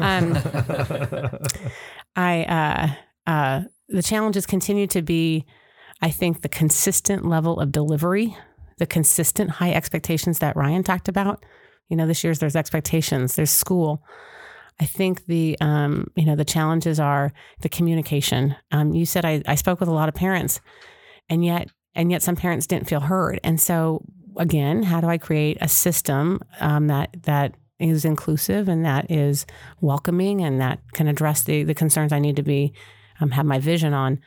Um, 0.00 0.36
I 2.16 2.44
uh, 2.44 3.30
uh, 3.30 3.62
the 3.88 4.02
challenges 4.02 4.46
continue 4.46 4.86
to 4.88 5.02
be, 5.02 5.44
I 6.00 6.10
think, 6.10 6.42
the 6.42 6.48
consistent 6.48 7.26
level 7.26 7.58
of 7.58 7.72
delivery, 7.72 8.36
the 8.78 8.86
consistent 8.86 9.50
high 9.50 9.72
expectations 9.72 10.38
that 10.38 10.56
Ryan 10.56 10.84
talked 10.84 11.08
about. 11.08 11.44
You 11.88 11.96
know, 11.96 12.06
this 12.06 12.22
year's 12.22 12.38
there's 12.38 12.56
expectations, 12.56 13.34
there's 13.34 13.50
school. 13.50 14.02
I 14.80 14.84
think 14.84 15.26
the 15.26 15.56
um, 15.60 16.08
you 16.14 16.24
know 16.24 16.36
the 16.36 16.44
challenges 16.44 17.00
are 17.00 17.32
the 17.62 17.68
communication. 17.68 18.54
Um, 18.70 18.92
you 18.94 19.06
said 19.06 19.24
I, 19.24 19.42
I 19.46 19.54
spoke 19.54 19.80
with 19.80 19.88
a 19.88 19.92
lot 19.92 20.08
of 20.08 20.14
parents, 20.14 20.60
and 21.28 21.44
yet 21.44 21.68
and 21.94 22.10
yet 22.10 22.22
some 22.22 22.36
parents 22.36 22.66
didn't 22.66 22.88
feel 22.88 23.00
heard. 23.00 23.40
And 23.42 23.60
so 23.60 24.02
again, 24.36 24.82
how 24.82 25.00
do 25.00 25.08
I 25.08 25.18
create 25.18 25.58
a 25.60 25.68
system 25.68 26.40
um, 26.60 26.88
that 26.88 27.10
that 27.22 27.54
is 27.78 28.04
inclusive 28.04 28.68
and 28.68 28.84
that 28.84 29.10
is 29.10 29.46
welcoming 29.80 30.42
and 30.42 30.60
that 30.60 30.80
can 30.92 31.08
address 31.08 31.42
the 31.42 31.62
the 31.62 31.74
concerns 31.74 32.12
I 32.12 32.18
need 32.18 32.36
to 32.36 32.42
be 32.42 32.72
um, 33.20 33.30
have 33.30 33.46
my 33.46 33.58
vision 33.58 33.94
on. 33.94 34.20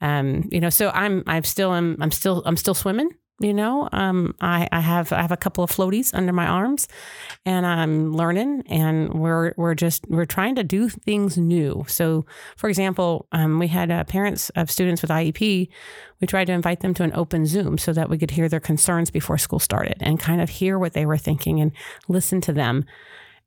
Um, 0.00 0.48
you 0.50 0.60
know, 0.60 0.70
so 0.70 0.90
I'm 0.90 1.22
I'm 1.26 1.44
still 1.44 1.70
I'm 1.70 1.96
I'm 2.00 2.10
still 2.10 2.42
I'm 2.46 2.56
still 2.56 2.74
swimming. 2.74 3.10
You 3.42 3.54
know, 3.54 3.88
um, 3.92 4.34
I, 4.42 4.68
I 4.70 4.80
have 4.80 5.14
I 5.14 5.22
have 5.22 5.32
a 5.32 5.36
couple 5.36 5.64
of 5.64 5.70
floaties 5.70 6.12
under 6.12 6.30
my 6.30 6.46
arms, 6.46 6.86
and 7.46 7.64
I'm 7.64 8.12
learning, 8.12 8.64
and 8.66 9.14
we're 9.14 9.54
we're 9.56 9.74
just 9.74 10.04
we're 10.10 10.26
trying 10.26 10.56
to 10.56 10.62
do 10.62 10.90
things 10.90 11.38
new. 11.38 11.86
So, 11.88 12.26
for 12.58 12.68
example, 12.68 13.28
um, 13.32 13.58
we 13.58 13.68
had 13.68 13.90
uh, 13.90 14.04
parents 14.04 14.50
of 14.56 14.70
students 14.70 15.00
with 15.00 15.10
IEP. 15.10 15.70
We 16.20 16.26
tried 16.26 16.48
to 16.48 16.52
invite 16.52 16.80
them 16.80 16.92
to 16.94 17.02
an 17.02 17.14
open 17.14 17.46
Zoom 17.46 17.78
so 17.78 17.94
that 17.94 18.10
we 18.10 18.18
could 18.18 18.32
hear 18.32 18.46
their 18.46 18.60
concerns 18.60 19.10
before 19.10 19.38
school 19.38 19.58
started, 19.58 19.96
and 20.00 20.20
kind 20.20 20.42
of 20.42 20.50
hear 20.50 20.78
what 20.78 20.92
they 20.92 21.06
were 21.06 21.16
thinking 21.16 21.60
and 21.60 21.72
listen 22.08 22.42
to 22.42 22.52
them. 22.52 22.84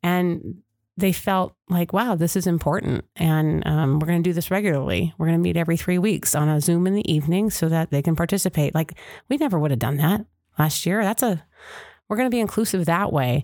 And 0.02 0.64
they 0.98 1.12
felt 1.12 1.56
like, 1.70 1.92
wow, 1.92 2.16
this 2.16 2.36
is 2.36 2.46
important. 2.46 3.06
And 3.16 3.66
um, 3.66 4.00
we're 4.00 4.08
going 4.08 4.22
to 4.22 4.30
do 4.30 4.34
this 4.34 4.52
regularly. 4.52 5.14
We're 5.18 5.26
going 5.28 5.40
to 5.40 5.44
meet 5.44 5.58
every 5.58 5.78
three 5.78 5.98
weeks 5.98 6.36
on 6.36 6.50
a 6.50 6.62
Zoom 6.62 6.86
in 6.86 6.94
the 6.94 7.12
evening 7.12 7.50
so 7.50 7.68
that 7.70 7.90
they 7.90 8.02
can 8.02 8.16
participate. 8.16 8.76
Like, 8.76 8.94
we 9.30 9.38
never 9.38 9.58
would 9.58 9.72
have 9.72 9.80
done 9.80 9.98
that 9.98 10.26
last 10.60 10.86
year. 10.86 11.04
That's 11.04 11.24
a, 11.24 11.44
we're 12.08 12.18
going 12.18 12.30
to 12.30 12.36
be 12.36 12.40
inclusive 12.40 12.86
that 12.86 13.12
way. 13.12 13.44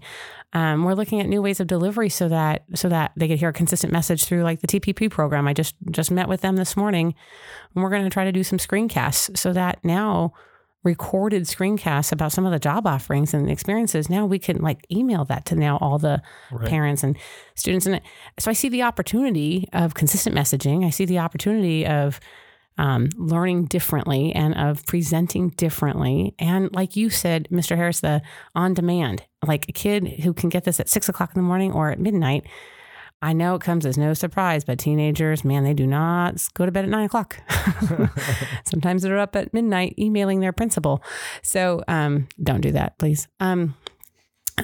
Um, 0.54 0.84
we're 0.84 0.94
looking 0.94 1.20
at 1.20 1.28
new 1.28 1.42
ways 1.42 1.60
of 1.60 1.68
delivery 1.68 2.10
so 2.10 2.28
that 2.28 2.66
so 2.74 2.90
that 2.90 3.12
they 3.16 3.28
could 3.28 3.38
hear 3.38 3.50
a 3.50 3.54
consistent 3.54 3.94
message 3.94 4.26
through 4.26 4.42
like 4.42 4.62
the 4.62 4.68
TPP 4.68 5.10
program. 5.12 5.48
I 5.48 5.54
just 5.54 5.76
just 5.92 6.10
met 6.10 6.28
with 6.28 6.42
them 6.42 6.56
this 6.56 6.76
morning, 6.76 7.14
and 7.76 7.84
we're 7.84 7.92
going 7.92 8.04
to 8.04 8.10
try 8.10 8.26
to 8.26 8.32
do 8.32 8.44
some 8.44 8.58
screencasts 8.58 9.38
so 9.38 9.54
that 9.54 9.78
now 9.84 10.34
recorded 10.84 11.44
screencasts 11.44 12.12
about 12.12 12.32
some 12.32 12.46
of 12.46 12.52
the 12.52 12.60
job 12.60 12.88
offerings 12.88 13.34
and 13.34 13.50
experiences 13.50 14.10
now 14.10 14.26
we 14.26 14.40
can 14.40 14.58
like 14.62 14.86
email 14.90 15.26
that 15.26 15.46
to 15.46 15.56
now 15.56 15.78
all 15.82 16.00
the 16.00 16.22
right. 16.52 16.70
parents 16.70 17.04
and 17.04 17.18
students. 17.56 17.86
And 17.86 18.02
so 18.40 18.50
i 18.50 18.54
see 18.54 18.70
the 18.70 18.84
opportunity 18.84 19.68
of 19.74 19.94
consistent 19.94 20.36
messaging. 20.36 20.86
I 20.86 20.90
see 20.90 21.06
the 21.06 21.20
opportunity 21.20 21.86
of 21.86 22.20
um, 22.78 23.10
learning 23.18 23.66
differently 23.66 24.34
and 24.34 24.56
of 24.56 24.86
presenting 24.86 25.50
differently. 25.50 26.34
And 26.40 26.74
like 26.74 26.96
you 26.96 27.10
said 27.10 27.50
mr 27.52 27.76
harris 27.76 28.00
the 28.00 28.22
on 28.56 28.74
demand 28.74 29.24
like 29.46 29.68
a 29.68 29.74
kid 29.74 30.08
who 30.24 30.34
can 30.34 30.50
get 30.50 30.64
this 30.64 30.80
at 30.80 30.88
six 30.88 31.10
o'clock 31.10 31.32
in 31.36 31.42
the 31.42 31.48
morning 31.48 31.74
or 31.74 31.92
at 31.92 32.00
midnight 32.00 32.46
I 33.22 33.34
know 33.34 33.56
it 33.56 33.62
comes 33.62 33.86
as 33.86 33.98
no 33.98 34.14
surprise, 34.14 34.64
but 34.64 34.80
teenagers, 34.80 35.44
man, 35.44 35.64
they 35.66 35.74
do 35.74 35.86
not 35.86 36.42
go 36.54 36.66
to 36.66 36.72
bed 36.72 36.86
at 36.86 36.90
nine 36.90 37.06
o'clock. 37.06 37.38
Sometimes 38.66 39.02
they're 39.02 39.20
up 39.20 39.36
at 39.36 39.54
midnight 39.54 39.96
emailing 39.98 40.40
their 40.40 40.54
principal. 40.54 41.04
So 41.42 41.84
um, 41.88 42.30
don't 42.42 42.62
do 42.62 42.72
that, 42.72 42.98
please. 42.98 43.28
Um, 43.42 43.76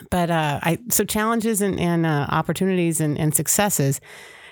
but 0.10 0.30
uh, 0.30 0.60
I 0.63 0.78
so 0.89 1.04
challenges 1.04 1.62
and, 1.62 1.80
and 1.80 2.06
uh, 2.06 2.28
opportunities 2.30 3.02
and, 3.02 3.18
and 3.18 3.36
successes. 3.36 4.00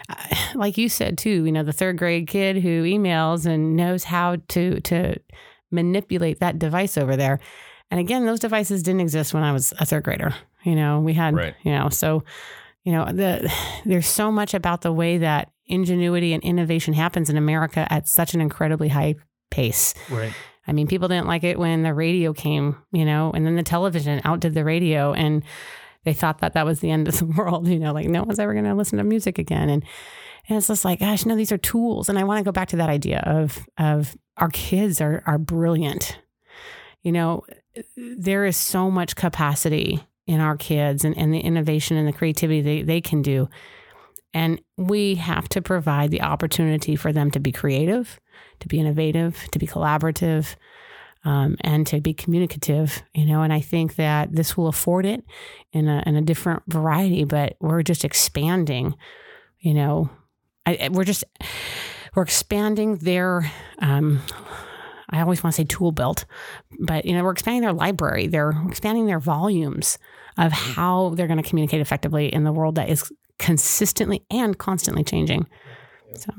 Uh, 0.09 0.15
like 0.55 0.77
you 0.77 0.89
said 0.89 1.17
too, 1.17 1.45
you 1.45 1.51
know, 1.51 1.63
the 1.63 1.73
third 1.73 1.97
grade 1.97 2.27
kid 2.27 2.57
who 2.57 2.83
emails 2.83 3.45
and 3.45 3.75
knows 3.75 4.03
how 4.03 4.37
to 4.49 4.81
to 4.81 5.15
manipulate 5.71 6.39
that 6.39 6.59
device 6.59 6.97
over 6.97 7.15
there. 7.15 7.39
And 7.89 7.99
again, 7.99 8.25
those 8.25 8.39
devices 8.39 8.83
didn't 8.83 9.01
exist 9.01 9.33
when 9.33 9.43
I 9.43 9.51
was 9.51 9.73
a 9.79 9.85
third 9.85 10.03
grader. 10.03 10.33
You 10.63 10.75
know, 10.75 10.99
we 10.99 11.13
had, 11.13 11.35
right. 11.35 11.55
you 11.63 11.71
know, 11.71 11.89
so 11.89 12.23
you 12.83 12.91
know, 12.91 13.05
the 13.05 13.51
there's 13.85 14.07
so 14.07 14.31
much 14.31 14.53
about 14.53 14.81
the 14.81 14.91
way 14.91 15.17
that 15.17 15.51
ingenuity 15.65 16.33
and 16.33 16.43
innovation 16.43 16.93
happens 16.93 17.29
in 17.29 17.37
America 17.37 17.87
at 17.91 18.07
such 18.07 18.33
an 18.33 18.41
incredibly 18.41 18.89
high 18.89 19.15
pace. 19.49 19.93
Right. 20.09 20.33
I 20.67 20.71
mean, 20.71 20.87
people 20.87 21.07
didn't 21.07 21.27
like 21.27 21.43
it 21.43 21.59
when 21.59 21.83
the 21.83 21.93
radio 21.93 22.33
came, 22.33 22.77
you 22.91 23.05
know, 23.05 23.31
and 23.33 23.45
then 23.45 23.55
the 23.55 23.63
television 23.63 24.21
outdid 24.23 24.53
the 24.53 24.63
radio 24.63 25.13
and 25.13 25.43
they 26.03 26.13
thought 26.13 26.39
that 26.39 26.53
that 26.53 26.65
was 26.65 26.79
the 26.79 26.91
end 26.91 27.07
of 27.07 27.17
the 27.17 27.25
world, 27.37 27.67
you 27.67 27.79
know, 27.79 27.93
like 27.93 28.07
no 28.07 28.23
one's 28.23 28.39
ever 28.39 28.53
going 28.53 28.65
to 28.65 28.73
listen 28.73 28.97
to 28.97 29.03
music 29.03 29.37
again. 29.37 29.69
And, 29.69 29.83
and 30.47 30.57
it's 30.57 30.67
just 30.67 30.85
like, 30.85 30.99
gosh, 30.99 31.25
no, 31.25 31.35
these 31.35 31.51
are 31.51 31.57
tools. 31.57 32.09
And 32.09 32.19
I 32.19 32.23
want 32.23 32.39
to 32.39 32.43
go 32.43 32.51
back 32.51 32.69
to 32.69 32.75
that 32.77 32.89
idea 32.89 33.19
of, 33.25 33.65
of 33.77 34.15
our 34.37 34.49
kids 34.49 34.99
are, 35.01 35.23
are 35.25 35.37
brilliant. 35.37 36.17
You 37.01 37.11
know, 37.11 37.43
there 37.95 38.45
is 38.45 38.57
so 38.57 38.89
much 38.89 39.15
capacity 39.15 40.05
in 40.25 40.39
our 40.39 40.57
kids 40.57 41.03
and, 41.03 41.17
and 41.17 41.33
the 41.33 41.39
innovation 41.39 41.97
and 41.97 42.07
the 42.07 42.13
creativity 42.13 42.61
they, 42.61 42.81
they 42.81 43.01
can 43.01 43.21
do. 43.21 43.49
And 44.33 44.61
we 44.77 45.15
have 45.15 45.47
to 45.49 45.61
provide 45.61 46.09
the 46.09 46.21
opportunity 46.21 46.95
for 46.95 47.13
them 47.13 47.29
to 47.31 47.39
be 47.39 47.51
creative, 47.51 48.19
to 48.61 48.67
be 48.67 48.79
innovative, 48.79 49.47
to 49.51 49.59
be 49.59 49.67
collaborative, 49.67 50.55
um, 51.23 51.55
and 51.61 51.85
to 51.87 52.01
be 52.01 52.13
communicative, 52.13 53.03
you 53.13 53.25
know. 53.25 53.43
And 53.43 53.53
I 53.53 53.61
think 53.61 53.95
that 53.95 54.35
this 54.35 54.57
will 54.57 54.67
afford 54.67 55.05
it 55.05 55.23
in 55.71 55.87
a, 55.87 56.03
in 56.05 56.15
a 56.15 56.21
different 56.21 56.63
variety, 56.67 57.23
but 57.25 57.55
we're 57.59 57.83
just 57.83 58.03
expanding, 58.03 58.95
you 59.59 59.73
know, 59.73 60.09
I, 60.65 60.89
we're 60.91 61.03
just, 61.03 61.23
we're 62.15 62.23
expanding 62.23 62.97
their, 62.97 63.51
um, 63.79 64.21
I 65.13 65.21
always 65.21 65.43
want 65.43 65.55
to 65.55 65.61
say 65.61 65.65
tool 65.65 65.91
belt, 65.91 66.25
but 66.79 67.05
you 67.05 67.13
know, 67.13 67.23
we're 67.23 67.31
expanding 67.31 67.61
their 67.61 67.71
library. 67.73 68.27
They're 68.27 68.53
expanding 68.67 69.05
their 69.05 69.19
volumes 69.19 69.97
of 70.37 70.51
how 70.51 71.13
they're 71.15 71.27
going 71.27 71.41
to 71.41 71.47
communicate 71.47 71.81
effectively 71.81 72.33
in 72.33 72.43
the 72.43 72.51
world 72.51 72.75
that 72.75 72.89
is 72.89 73.11
consistently 73.37 74.25
and 74.31 74.57
constantly 74.57 75.03
changing. 75.03 75.45
So, 76.15 76.31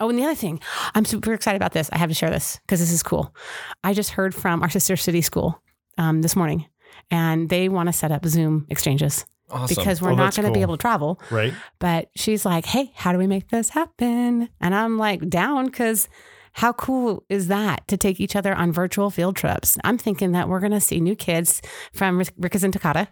oh, 0.00 0.08
and 0.08 0.18
the 0.18 0.24
other 0.24 0.34
thing, 0.34 0.60
I'm 0.94 1.04
super 1.04 1.32
excited 1.34 1.56
about 1.56 1.72
this. 1.72 1.90
I 1.92 1.98
have 1.98 2.08
to 2.10 2.14
share 2.14 2.30
this 2.30 2.58
because 2.64 2.78
this 2.80 2.92
is 2.92 3.02
cool. 3.02 3.34
I 3.82 3.92
just 3.94 4.10
heard 4.10 4.34
from 4.34 4.62
our 4.62 4.70
sister 4.70 4.96
city 4.96 5.20
school 5.22 5.60
um, 5.98 6.22
this 6.22 6.36
morning, 6.36 6.66
and 7.10 7.48
they 7.48 7.68
want 7.68 7.88
to 7.88 7.92
set 7.92 8.12
up 8.12 8.24
Zoom 8.26 8.66
exchanges 8.70 9.26
Awesome. 9.50 9.74
because 9.76 10.00
we're 10.00 10.12
Oh, 10.12 10.16
not 10.16 10.34
going 10.36 10.46
to 10.46 10.52
be 10.52 10.62
able 10.62 10.76
to 10.76 10.80
travel. 10.80 11.20
Right. 11.30 11.52
But 11.80 12.08
she's 12.14 12.44
like, 12.44 12.66
hey, 12.66 12.92
how 12.94 13.12
do 13.12 13.18
we 13.18 13.26
make 13.26 13.48
this 13.48 13.70
happen? 13.70 14.48
And 14.60 14.74
I'm 14.74 14.96
like, 14.98 15.28
down 15.28 15.66
because 15.66 16.08
how 16.52 16.72
cool 16.72 17.24
is 17.28 17.48
that 17.48 17.86
to 17.88 17.96
take 17.96 18.20
each 18.20 18.36
other 18.36 18.54
on 18.54 18.72
virtual 18.72 19.10
field 19.10 19.36
trips? 19.36 19.78
I'm 19.84 19.98
thinking 19.98 20.32
that 20.32 20.48
we're 20.48 20.60
going 20.60 20.72
to 20.72 20.80
see 20.80 21.00
new 21.00 21.16
kids 21.16 21.62
from 21.92 22.18
Rick- 22.18 22.36
Rikuzentakata 22.38 23.08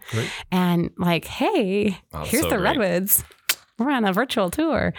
and 0.51 0.91
like, 0.97 1.25
hey, 1.25 1.97
Oh, 2.13 2.23
here's 2.23 2.43
so 2.43 2.49
the 2.49 2.55
great. 2.57 2.77
Redwoods. 2.77 3.23
We're 3.79 3.89
on 3.91 4.05
a 4.05 4.13
virtual 4.13 4.51
tour. 4.51 4.93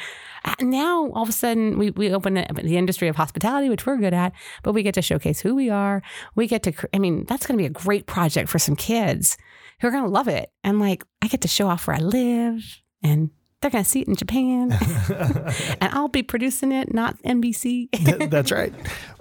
Uh, 0.44 0.54
Now, 0.60 1.08
all 1.12 1.22
of 1.22 1.28
a 1.28 1.32
sudden, 1.32 1.78
we, 1.78 1.90
we 1.90 2.12
open 2.12 2.34
the 2.34 2.76
industry 2.76 3.06
of 3.06 3.14
hospitality, 3.14 3.68
which 3.68 3.86
we're 3.86 3.96
good 3.96 4.14
at, 4.14 4.32
but 4.64 4.72
we 4.72 4.82
get 4.82 4.94
to 4.94 5.02
showcase 5.02 5.40
who 5.40 5.54
we 5.54 5.70
are. 5.70 6.02
We 6.34 6.48
get 6.48 6.64
to, 6.64 6.72
I 6.92 6.98
mean, 6.98 7.24
that's 7.26 7.46
going 7.46 7.56
to 7.56 7.62
be 7.62 7.66
a 7.66 7.70
great 7.70 8.06
project 8.06 8.48
for 8.48 8.58
some 8.58 8.74
kids 8.74 9.36
who 9.80 9.86
are 9.86 9.92
going 9.92 10.02
to 10.02 10.10
love 10.10 10.26
it. 10.26 10.50
And 10.64 10.80
like, 10.80 11.04
I 11.22 11.28
get 11.28 11.42
to 11.42 11.48
show 11.48 11.68
off 11.68 11.86
where 11.86 11.94
I 11.96 12.00
live 12.00 12.60
and 13.04 13.30
they're 13.62 13.70
going 13.70 13.84
to 13.84 13.88
see 13.88 14.00
it 14.00 14.08
in 14.08 14.16
Japan 14.16 14.72
and 15.80 15.94
I'll 15.94 16.08
be 16.08 16.22
producing 16.22 16.72
it, 16.72 16.92
not 16.92 17.20
NBC. 17.22 17.88
That's 18.30 18.50
right. 18.50 18.72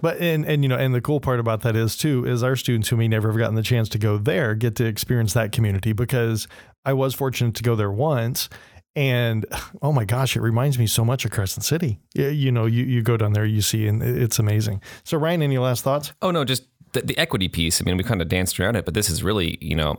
But 0.01 0.17
and 0.19 0.45
and 0.45 0.63
you 0.63 0.69
know, 0.69 0.77
and 0.77 0.93
the 0.93 1.01
cool 1.01 1.19
part 1.19 1.39
about 1.39 1.61
that 1.61 1.75
is 1.75 1.95
too 1.95 2.25
is 2.25 2.43
our 2.43 2.55
students 2.55 2.89
who 2.89 2.97
may 2.97 3.07
never 3.07 3.29
have 3.29 3.37
gotten 3.37 3.55
the 3.55 3.63
chance 3.63 3.87
to 3.89 3.97
go 3.97 4.17
there 4.17 4.55
get 4.55 4.75
to 4.77 4.85
experience 4.85 5.33
that 5.33 5.51
community 5.51 5.93
because 5.93 6.47
I 6.85 6.93
was 6.93 7.13
fortunate 7.13 7.55
to 7.55 7.63
go 7.63 7.75
there 7.75 7.91
once. 7.91 8.49
And 8.95 9.45
oh 9.81 9.93
my 9.93 10.03
gosh, 10.03 10.35
it 10.35 10.41
reminds 10.41 10.77
me 10.77 10.85
so 10.85 11.05
much 11.05 11.23
of 11.23 11.31
Crescent 11.31 11.63
City. 11.63 11.99
You, 12.13 12.27
you 12.27 12.51
know, 12.51 12.65
you, 12.65 12.83
you 12.83 13.01
go 13.01 13.15
down 13.15 13.31
there, 13.31 13.45
you 13.45 13.61
see, 13.61 13.87
and 13.87 14.03
it's 14.03 14.37
amazing. 14.37 14.81
So, 15.05 15.17
Ryan, 15.17 15.41
any 15.41 15.57
last 15.57 15.83
thoughts? 15.83 16.11
Oh 16.21 16.31
no, 16.31 16.43
just 16.43 16.63
the, 16.91 17.01
the 17.01 17.17
equity 17.17 17.47
piece. 17.47 17.81
I 17.81 17.85
mean, 17.85 17.95
we 17.95 18.03
kind 18.03 18.21
of 18.21 18.27
danced 18.27 18.59
around 18.59 18.75
it, 18.75 18.83
but 18.83 18.93
this 18.93 19.09
is 19.09 19.23
really, 19.23 19.57
you 19.61 19.75
know, 19.75 19.97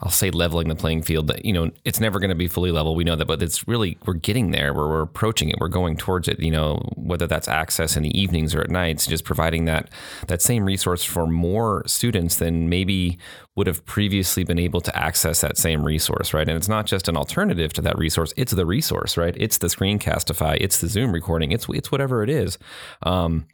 I'll 0.00 0.10
say 0.10 0.30
leveling 0.30 0.68
the 0.68 0.76
playing 0.76 1.02
field. 1.02 1.26
that, 1.26 1.44
you 1.44 1.52
know, 1.52 1.70
it's 1.84 1.98
never 1.98 2.20
going 2.20 2.28
to 2.28 2.36
be 2.36 2.46
fully 2.46 2.70
level. 2.70 2.94
We 2.94 3.02
know 3.02 3.16
that, 3.16 3.26
but 3.26 3.42
it's 3.42 3.66
really 3.66 3.98
we're 4.06 4.14
getting 4.14 4.52
there. 4.52 4.72
Where 4.72 4.86
we're 4.86 5.02
approaching 5.02 5.48
it. 5.48 5.56
We're 5.58 5.68
going 5.68 5.96
towards 5.96 6.28
it. 6.28 6.38
You 6.38 6.52
know, 6.52 6.76
whether 6.94 7.26
that's 7.26 7.48
access 7.48 7.96
in 7.96 8.04
the 8.04 8.18
evenings 8.18 8.54
or 8.54 8.60
at 8.60 8.70
nights, 8.70 9.06
just 9.06 9.24
providing 9.24 9.64
that 9.64 9.90
that 10.28 10.40
same 10.40 10.64
resource 10.64 11.02
for 11.02 11.26
more 11.26 11.82
students 11.86 12.36
than 12.36 12.68
maybe 12.68 13.18
would 13.56 13.66
have 13.66 13.84
previously 13.86 14.44
been 14.44 14.58
able 14.58 14.80
to 14.82 14.96
access 14.96 15.40
that 15.40 15.58
same 15.58 15.82
resource, 15.82 16.32
right? 16.32 16.48
And 16.48 16.56
it's 16.56 16.68
not 16.68 16.86
just 16.86 17.08
an 17.08 17.16
alternative 17.16 17.72
to 17.72 17.82
that 17.82 17.98
resource; 17.98 18.32
it's 18.36 18.52
the 18.52 18.66
resource, 18.66 19.16
right? 19.16 19.34
It's 19.36 19.58
the 19.58 19.66
Screencastify, 19.66 20.58
it's 20.60 20.80
the 20.80 20.88
Zoom 20.88 21.10
recording, 21.10 21.50
it's 21.50 21.66
it's 21.70 21.90
whatever 21.90 22.22
it 22.22 22.30
is. 22.30 22.56
Um, 23.02 23.46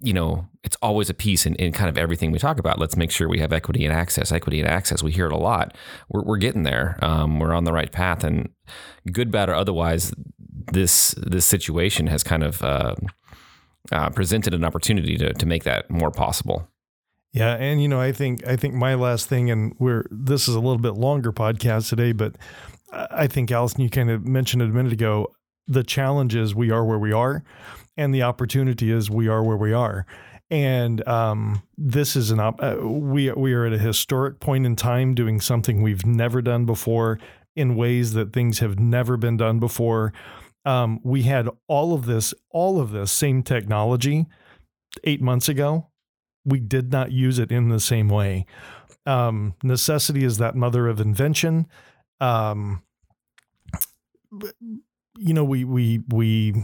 you 0.00 0.12
know, 0.12 0.48
it's 0.64 0.76
always 0.82 1.10
a 1.10 1.14
piece 1.14 1.46
in, 1.46 1.54
in 1.56 1.72
kind 1.72 1.88
of 1.88 1.98
everything 1.98 2.32
we 2.32 2.38
talk 2.38 2.58
about. 2.58 2.78
Let's 2.78 2.96
make 2.96 3.10
sure 3.10 3.28
we 3.28 3.40
have 3.40 3.52
equity 3.52 3.84
and 3.84 3.94
access, 3.94 4.32
equity 4.32 4.60
and 4.60 4.68
access. 4.68 5.02
We 5.02 5.12
hear 5.12 5.26
it 5.26 5.32
a 5.32 5.38
lot. 5.38 5.76
We're, 6.08 6.22
we're 6.22 6.38
getting 6.38 6.62
there. 6.62 6.98
Um, 7.02 7.38
we're 7.38 7.52
on 7.52 7.64
the 7.64 7.72
right 7.72 7.92
path, 7.92 8.24
and 8.24 8.48
good, 9.12 9.30
bad, 9.30 9.48
or 9.48 9.54
otherwise, 9.54 10.12
this 10.72 11.14
this 11.18 11.46
situation 11.46 12.06
has 12.06 12.22
kind 12.22 12.42
of 12.42 12.62
uh, 12.62 12.94
uh, 13.92 14.10
presented 14.10 14.54
an 14.54 14.64
opportunity 14.64 15.16
to 15.18 15.32
to 15.34 15.46
make 15.46 15.64
that 15.64 15.90
more 15.90 16.10
possible. 16.10 16.68
Yeah, 17.32 17.54
and 17.54 17.80
you 17.80 17.88
know, 17.88 18.00
I 18.00 18.12
think 18.12 18.46
I 18.46 18.56
think 18.56 18.74
my 18.74 18.94
last 18.94 19.28
thing, 19.28 19.50
and 19.50 19.74
we're 19.78 20.04
this 20.10 20.48
is 20.48 20.54
a 20.54 20.60
little 20.60 20.78
bit 20.78 20.94
longer 20.94 21.32
podcast 21.32 21.88
today, 21.88 22.12
but 22.12 22.36
I 22.92 23.26
think 23.28 23.50
Allison, 23.52 23.82
you 23.82 23.90
kind 23.90 24.10
of 24.10 24.26
mentioned 24.26 24.62
it 24.62 24.70
a 24.70 24.72
minute 24.72 24.92
ago. 24.92 25.28
The 25.68 25.84
challenge 25.84 26.34
is 26.34 26.54
we 26.54 26.72
are 26.72 26.84
where 26.84 26.98
we 26.98 27.12
are, 27.12 27.44
and 27.96 28.14
the 28.14 28.22
opportunity 28.22 28.90
is 28.90 29.10
we 29.10 29.28
are 29.28 29.42
where 29.42 29.56
we 29.56 29.72
are. 29.72 30.06
And 30.50 31.06
um, 31.06 31.62
this 31.78 32.16
is 32.16 32.30
an 32.30 32.40
op- 32.40 32.62
uh, 32.62 32.76
we 32.80 33.30
we 33.32 33.52
are 33.52 33.66
at 33.66 33.72
a 33.72 33.78
historic 33.78 34.40
point 34.40 34.66
in 34.66 34.74
time 34.74 35.14
doing 35.14 35.40
something 35.40 35.80
we've 35.80 36.04
never 36.04 36.42
done 36.42 36.66
before 36.66 37.18
in 37.54 37.76
ways 37.76 38.14
that 38.14 38.32
things 38.32 38.58
have 38.58 38.78
never 38.78 39.16
been 39.16 39.36
done 39.36 39.60
before. 39.60 40.12
Um, 40.64 41.00
we 41.04 41.22
had 41.22 41.48
all 41.68 41.94
of 41.94 42.06
this, 42.06 42.34
all 42.50 42.80
of 42.80 42.90
this 42.90 43.12
same 43.12 43.42
technology 43.42 44.26
eight 45.04 45.22
months 45.22 45.48
ago 45.48 45.90
we 46.44 46.60
did 46.60 46.90
not 46.90 47.12
use 47.12 47.38
it 47.38 47.52
in 47.52 47.68
the 47.68 47.80
same 47.80 48.08
way. 48.08 48.46
Um, 49.06 49.54
necessity 49.62 50.24
is 50.24 50.38
that 50.38 50.56
mother 50.56 50.88
of 50.88 51.00
invention. 51.00 51.66
Um, 52.20 52.82
you 55.18 55.34
know, 55.34 55.44
we 55.44 55.64
we 55.64 56.02
we 56.08 56.54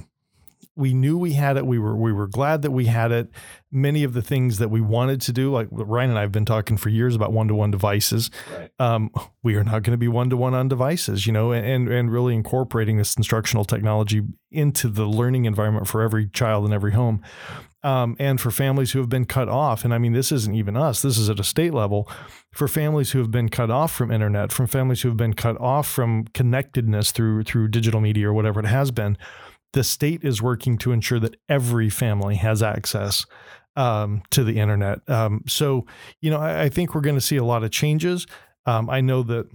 we 0.77 0.93
knew 0.93 1.17
we 1.17 1.33
had 1.33 1.57
it. 1.57 1.67
We 1.67 1.79
were 1.79 1.97
we 1.97 2.13
were 2.13 2.27
glad 2.27 2.63
that 2.63 2.71
we 2.71 2.87
had 2.87 3.11
it. 3.11 3.31
Many 3.73 4.05
of 4.05 4.13
the 4.13 4.23
things 4.23 4.59
that 4.59 4.69
we 4.69 4.81
wanted 4.81 5.21
to 5.23 5.33
do, 5.33 5.51
like 5.51 5.69
Ryan 5.71 6.11
and 6.11 6.19
I 6.19 6.23
have 6.23 6.33
been 6.33 6.45
talking 6.45 6.77
for 6.77 6.91
years 6.91 7.15
about 7.15 7.33
one 7.33 7.49
to 7.49 7.55
one 7.55 7.71
devices. 7.71 8.31
Right. 8.57 8.71
Um, 8.79 9.11
we 9.43 9.57
are 9.57 9.65
not 9.65 9.83
going 9.83 9.93
to 9.93 9.97
be 9.97 10.09
one 10.09 10.31
to 10.31 10.37
one 10.37 10.55
on 10.55 10.69
devices, 10.69 11.27
you 11.27 11.33
know, 11.33 11.53
and 11.53 11.89
and 11.89 12.13
really 12.13 12.35
incorporating 12.35 12.99
this 12.99 13.17
instructional 13.17 13.65
technology 13.65 14.23
into 14.51 14.89
the 14.89 15.07
learning 15.07 15.47
environment 15.47 15.89
for 15.89 16.03
every 16.03 16.29
child 16.29 16.67
in 16.67 16.73
every 16.73 16.93
home 16.93 17.23
um, 17.87 18.17
and 18.19 18.41
for 18.41 18.51
families 18.51 18.91
who 18.91 18.99
have 18.99 19.09
been 19.09 19.25
cut 19.25 19.49
off. 19.49 19.85
And 19.85 19.95
I 19.95 19.99
mean, 19.99 20.13
this 20.13 20.33
isn't 20.33 20.55
even 20.55 20.77
us, 20.77 21.03
this 21.03 21.17
is 21.17 21.31
at 21.31 21.39
a 21.39 21.45
state 21.45 21.73
level. 21.73 22.09
For 22.53 22.67
families 22.67 23.13
who 23.13 23.21
have 23.21 23.31
been 23.31 23.49
cut 23.49 23.71
off 23.71 23.93
from 23.93 24.11
internet, 24.11 24.51
from 24.51 24.67
families 24.67 25.03
who 25.03 25.09
have 25.09 25.17
been 25.17 25.35
cut 25.35 25.61
off 25.61 25.87
from 25.87 26.25
connectedness 26.35 27.13
through 27.13 27.45
through 27.45 27.69
digital 27.69 28.01
media 28.01 28.29
or 28.29 28.33
whatever 28.33 28.59
it 28.61 28.67
has 28.67 28.91
been, 28.91 29.17
the 29.73 29.85
state 29.85 30.25
is 30.25 30.43
working 30.43 30.79
to 30.79 30.93
ensure 30.93 31.21
that 31.21 31.37
every 31.49 31.91
family 31.91 32.37
has 32.37 32.63
access 32.63 33.27
um, 33.77 34.23
to 34.31 34.43
the 34.43 34.59
internet. 34.59 35.09
Um, 35.09 35.43
so, 35.47 35.87
you 36.21 36.31
know, 36.31 36.39
I, 36.39 36.65
I 36.65 36.69
think 36.69 36.95
we're 36.95 37.03
going 37.03 37.17
to 37.17 37.21
see 37.21 37.37
a 37.37 37.45
lot 37.45 37.63
of 37.63 37.71
changes. 37.71 38.27
Um, 38.65 38.89
I 38.91 39.01
know 39.01 39.23
that 39.25 39.49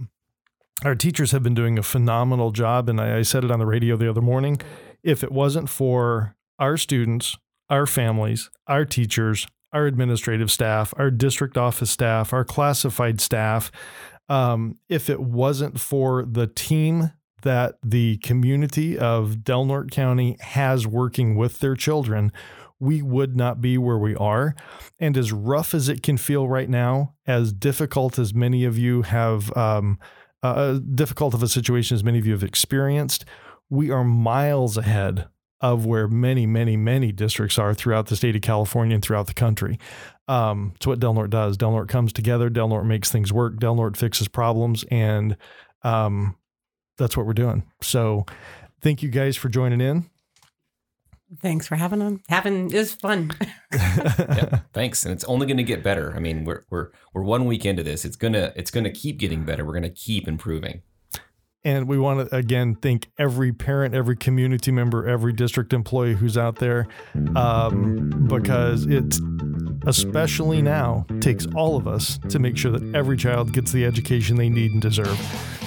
our 0.84 0.94
teachers 0.94 1.32
have 1.32 1.42
been 1.42 1.54
doing 1.54 1.78
a 1.78 1.82
phenomenal 1.82 2.50
job, 2.50 2.88
and 2.88 3.00
I, 3.00 3.18
I 3.18 3.22
said 3.22 3.44
it 3.44 3.50
on 3.50 3.58
the 3.58 3.66
radio 3.66 3.96
the 3.96 4.08
other 4.08 4.22
morning. 4.22 4.60
If 5.02 5.22
it 5.22 5.32
wasn't 5.32 5.68
for 5.68 6.36
our 6.58 6.76
students, 6.76 7.36
our 7.68 7.86
families, 7.86 8.50
our 8.66 8.84
teachers, 8.84 9.46
our 9.72 9.86
administrative 9.86 10.50
staff, 10.50 10.92
our 10.96 11.10
district 11.10 11.56
office 11.56 11.90
staff, 11.90 12.32
our 12.32 12.44
classified 12.44 13.20
staff, 13.20 13.72
um, 14.28 14.78
if 14.88 15.10
it 15.10 15.20
wasn't 15.20 15.80
for 15.80 16.24
the 16.24 16.46
team 16.46 17.12
that 17.42 17.76
the 17.82 18.16
community 18.18 18.98
of 18.98 19.44
Del 19.44 19.64
Norte 19.64 19.90
County 19.90 20.36
has 20.40 20.86
working 20.86 21.36
with 21.36 21.60
their 21.60 21.76
children, 21.76 22.32
we 22.80 23.00
would 23.00 23.36
not 23.36 23.60
be 23.60 23.78
where 23.78 23.98
we 23.98 24.16
are. 24.16 24.54
And 24.98 25.16
as 25.16 25.32
rough 25.32 25.74
as 25.74 25.88
it 25.88 26.02
can 26.02 26.16
feel 26.16 26.48
right 26.48 26.68
now, 26.68 27.14
as 27.26 27.52
difficult 27.52 28.18
as 28.18 28.34
many 28.34 28.64
of 28.64 28.76
you 28.76 29.02
have, 29.02 29.56
um, 29.56 29.98
uh, 30.42 30.80
difficult 30.94 31.34
of 31.34 31.42
a 31.42 31.48
situation 31.48 31.94
as 31.94 32.02
many 32.02 32.18
of 32.18 32.26
you 32.26 32.32
have 32.32 32.42
experienced, 32.42 33.24
we 33.70 33.90
are 33.90 34.02
miles 34.02 34.76
ahead 34.76 35.28
of 35.60 35.86
where 35.86 36.08
many, 36.08 36.44
many, 36.44 36.76
many 36.76 37.12
districts 37.12 37.56
are 37.56 37.72
throughout 37.72 38.06
the 38.06 38.16
state 38.16 38.34
of 38.34 38.42
California 38.42 38.94
and 38.94 39.04
throughout 39.04 39.28
the 39.28 39.34
country. 39.34 39.78
Um, 40.26 40.72
it's 40.74 40.86
what 40.86 40.98
Del 40.98 41.14
Norte 41.14 41.30
does. 41.30 41.56
Del 41.56 41.70
Norte 41.70 41.88
comes 41.88 42.12
together. 42.12 42.50
Del 42.50 42.68
Norte 42.68 42.86
makes 42.86 43.12
things 43.12 43.32
work. 43.32 43.58
Del 43.58 43.76
Norte 43.76 43.96
fixes 43.96 44.26
problems, 44.26 44.84
and 44.90 45.36
um, 45.84 46.36
that's 46.96 47.16
what 47.16 47.26
we're 47.26 47.32
doing. 47.32 47.64
So, 47.80 48.26
thank 48.80 49.02
you 49.02 49.08
guys 49.08 49.36
for 49.36 49.48
joining 49.48 49.80
in. 49.80 50.10
Thanks 51.40 51.66
for 51.66 51.76
having 51.76 52.00
them. 52.00 52.22
Having 52.28 52.72
it 52.72 52.78
was 52.78 52.94
fun. 52.94 53.30
yeah, 53.72 54.60
thanks. 54.74 55.04
And 55.04 55.14
it's 55.14 55.24
only 55.24 55.46
going 55.46 55.56
to 55.56 55.62
get 55.62 55.82
better. 55.82 56.14
I 56.14 56.18
mean, 56.18 56.44
we're 56.44 56.64
we're 56.68 56.90
we're 57.14 57.22
one 57.22 57.46
week 57.46 57.64
into 57.64 57.82
this. 57.82 58.04
It's 58.04 58.16
gonna 58.16 58.52
it's 58.54 58.70
gonna 58.70 58.90
keep 58.90 59.18
getting 59.18 59.44
better. 59.44 59.64
We're 59.64 59.74
gonna 59.74 59.88
keep 59.90 60.28
improving. 60.28 60.82
And 61.64 61.86
we 61.86 61.96
want 61.96 62.28
to 62.28 62.36
again 62.36 62.74
thank 62.74 63.10
every 63.18 63.52
parent, 63.52 63.94
every 63.94 64.16
community 64.16 64.72
member, 64.72 65.08
every 65.08 65.32
district 65.32 65.72
employee 65.72 66.14
who's 66.14 66.36
out 66.36 66.56
there, 66.56 66.88
um, 67.36 68.26
because 68.26 68.84
it, 68.86 69.14
especially 69.86 70.62
now, 70.62 71.06
takes 71.20 71.46
all 71.54 71.76
of 71.76 71.86
us 71.86 72.18
to 72.28 72.38
make 72.38 72.56
sure 72.56 72.70
that 72.70 72.94
every 72.94 73.16
child 73.16 73.52
gets 73.52 73.72
the 73.72 73.84
education 73.84 74.36
they 74.36 74.48
need 74.48 74.72
and 74.72 74.82
deserve. 74.82 75.18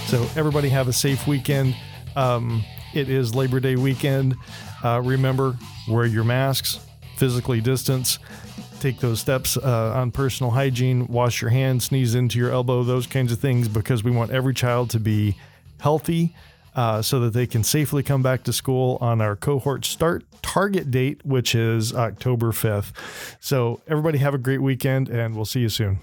So 0.07 0.27
everybody 0.35 0.69
have 0.69 0.87
a 0.87 0.93
safe 0.93 1.27
weekend. 1.27 1.75
Um, 2.15 2.63
it 2.93 3.09
is 3.09 3.35
Labor 3.35 3.59
Day 3.59 3.75
weekend. 3.75 4.35
Uh, 4.83 5.01
remember, 5.03 5.57
wear 5.87 6.05
your 6.05 6.23
masks, 6.23 6.79
physically 7.17 7.59
distance, 7.61 8.19
take 8.79 8.99
those 8.99 9.19
steps 9.19 9.57
uh, 9.57 9.93
on 9.95 10.11
personal 10.11 10.51
hygiene, 10.51 11.07
wash 11.07 11.41
your 11.41 11.49
hands, 11.49 11.85
sneeze 11.85 12.15
into 12.15 12.37
your 12.37 12.51
elbow, 12.51 12.83
those 12.83 13.07
kinds 13.07 13.31
of 13.31 13.39
things, 13.39 13.67
because 13.67 14.03
we 14.03 14.11
want 14.11 14.31
every 14.31 14.53
child 14.53 14.89
to 14.91 14.99
be 14.99 15.35
healthy, 15.79 16.35
uh, 16.75 17.01
so 17.01 17.19
that 17.21 17.33
they 17.33 17.47
can 17.47 17.63
safely 17.63 18.03
come 18.03 18.21
back 18.21 18.43
to 18.43 18.53
school 18.53 18.97
on 19.01 19.21
our 19.21 19.35
cohort 19.35 19.85
start 19.85 20.23
target 20.41 20.91
date, 20.91 21.25
which 21.25 21.55
is 21.55 21.93
October 21.93 22.51
5th. 22.51 22.91
So, 23.39 23.81
everybody 23.87 24.19
have 24.19 24.33
a 24.33 24.37
great 24.37 24.61
weekend, 24.61 25.09
and 25.09 25.35
we'll 25.35 25.45
see 25.45 25.61
you 25.61 25.69
soon. 25.69 25.99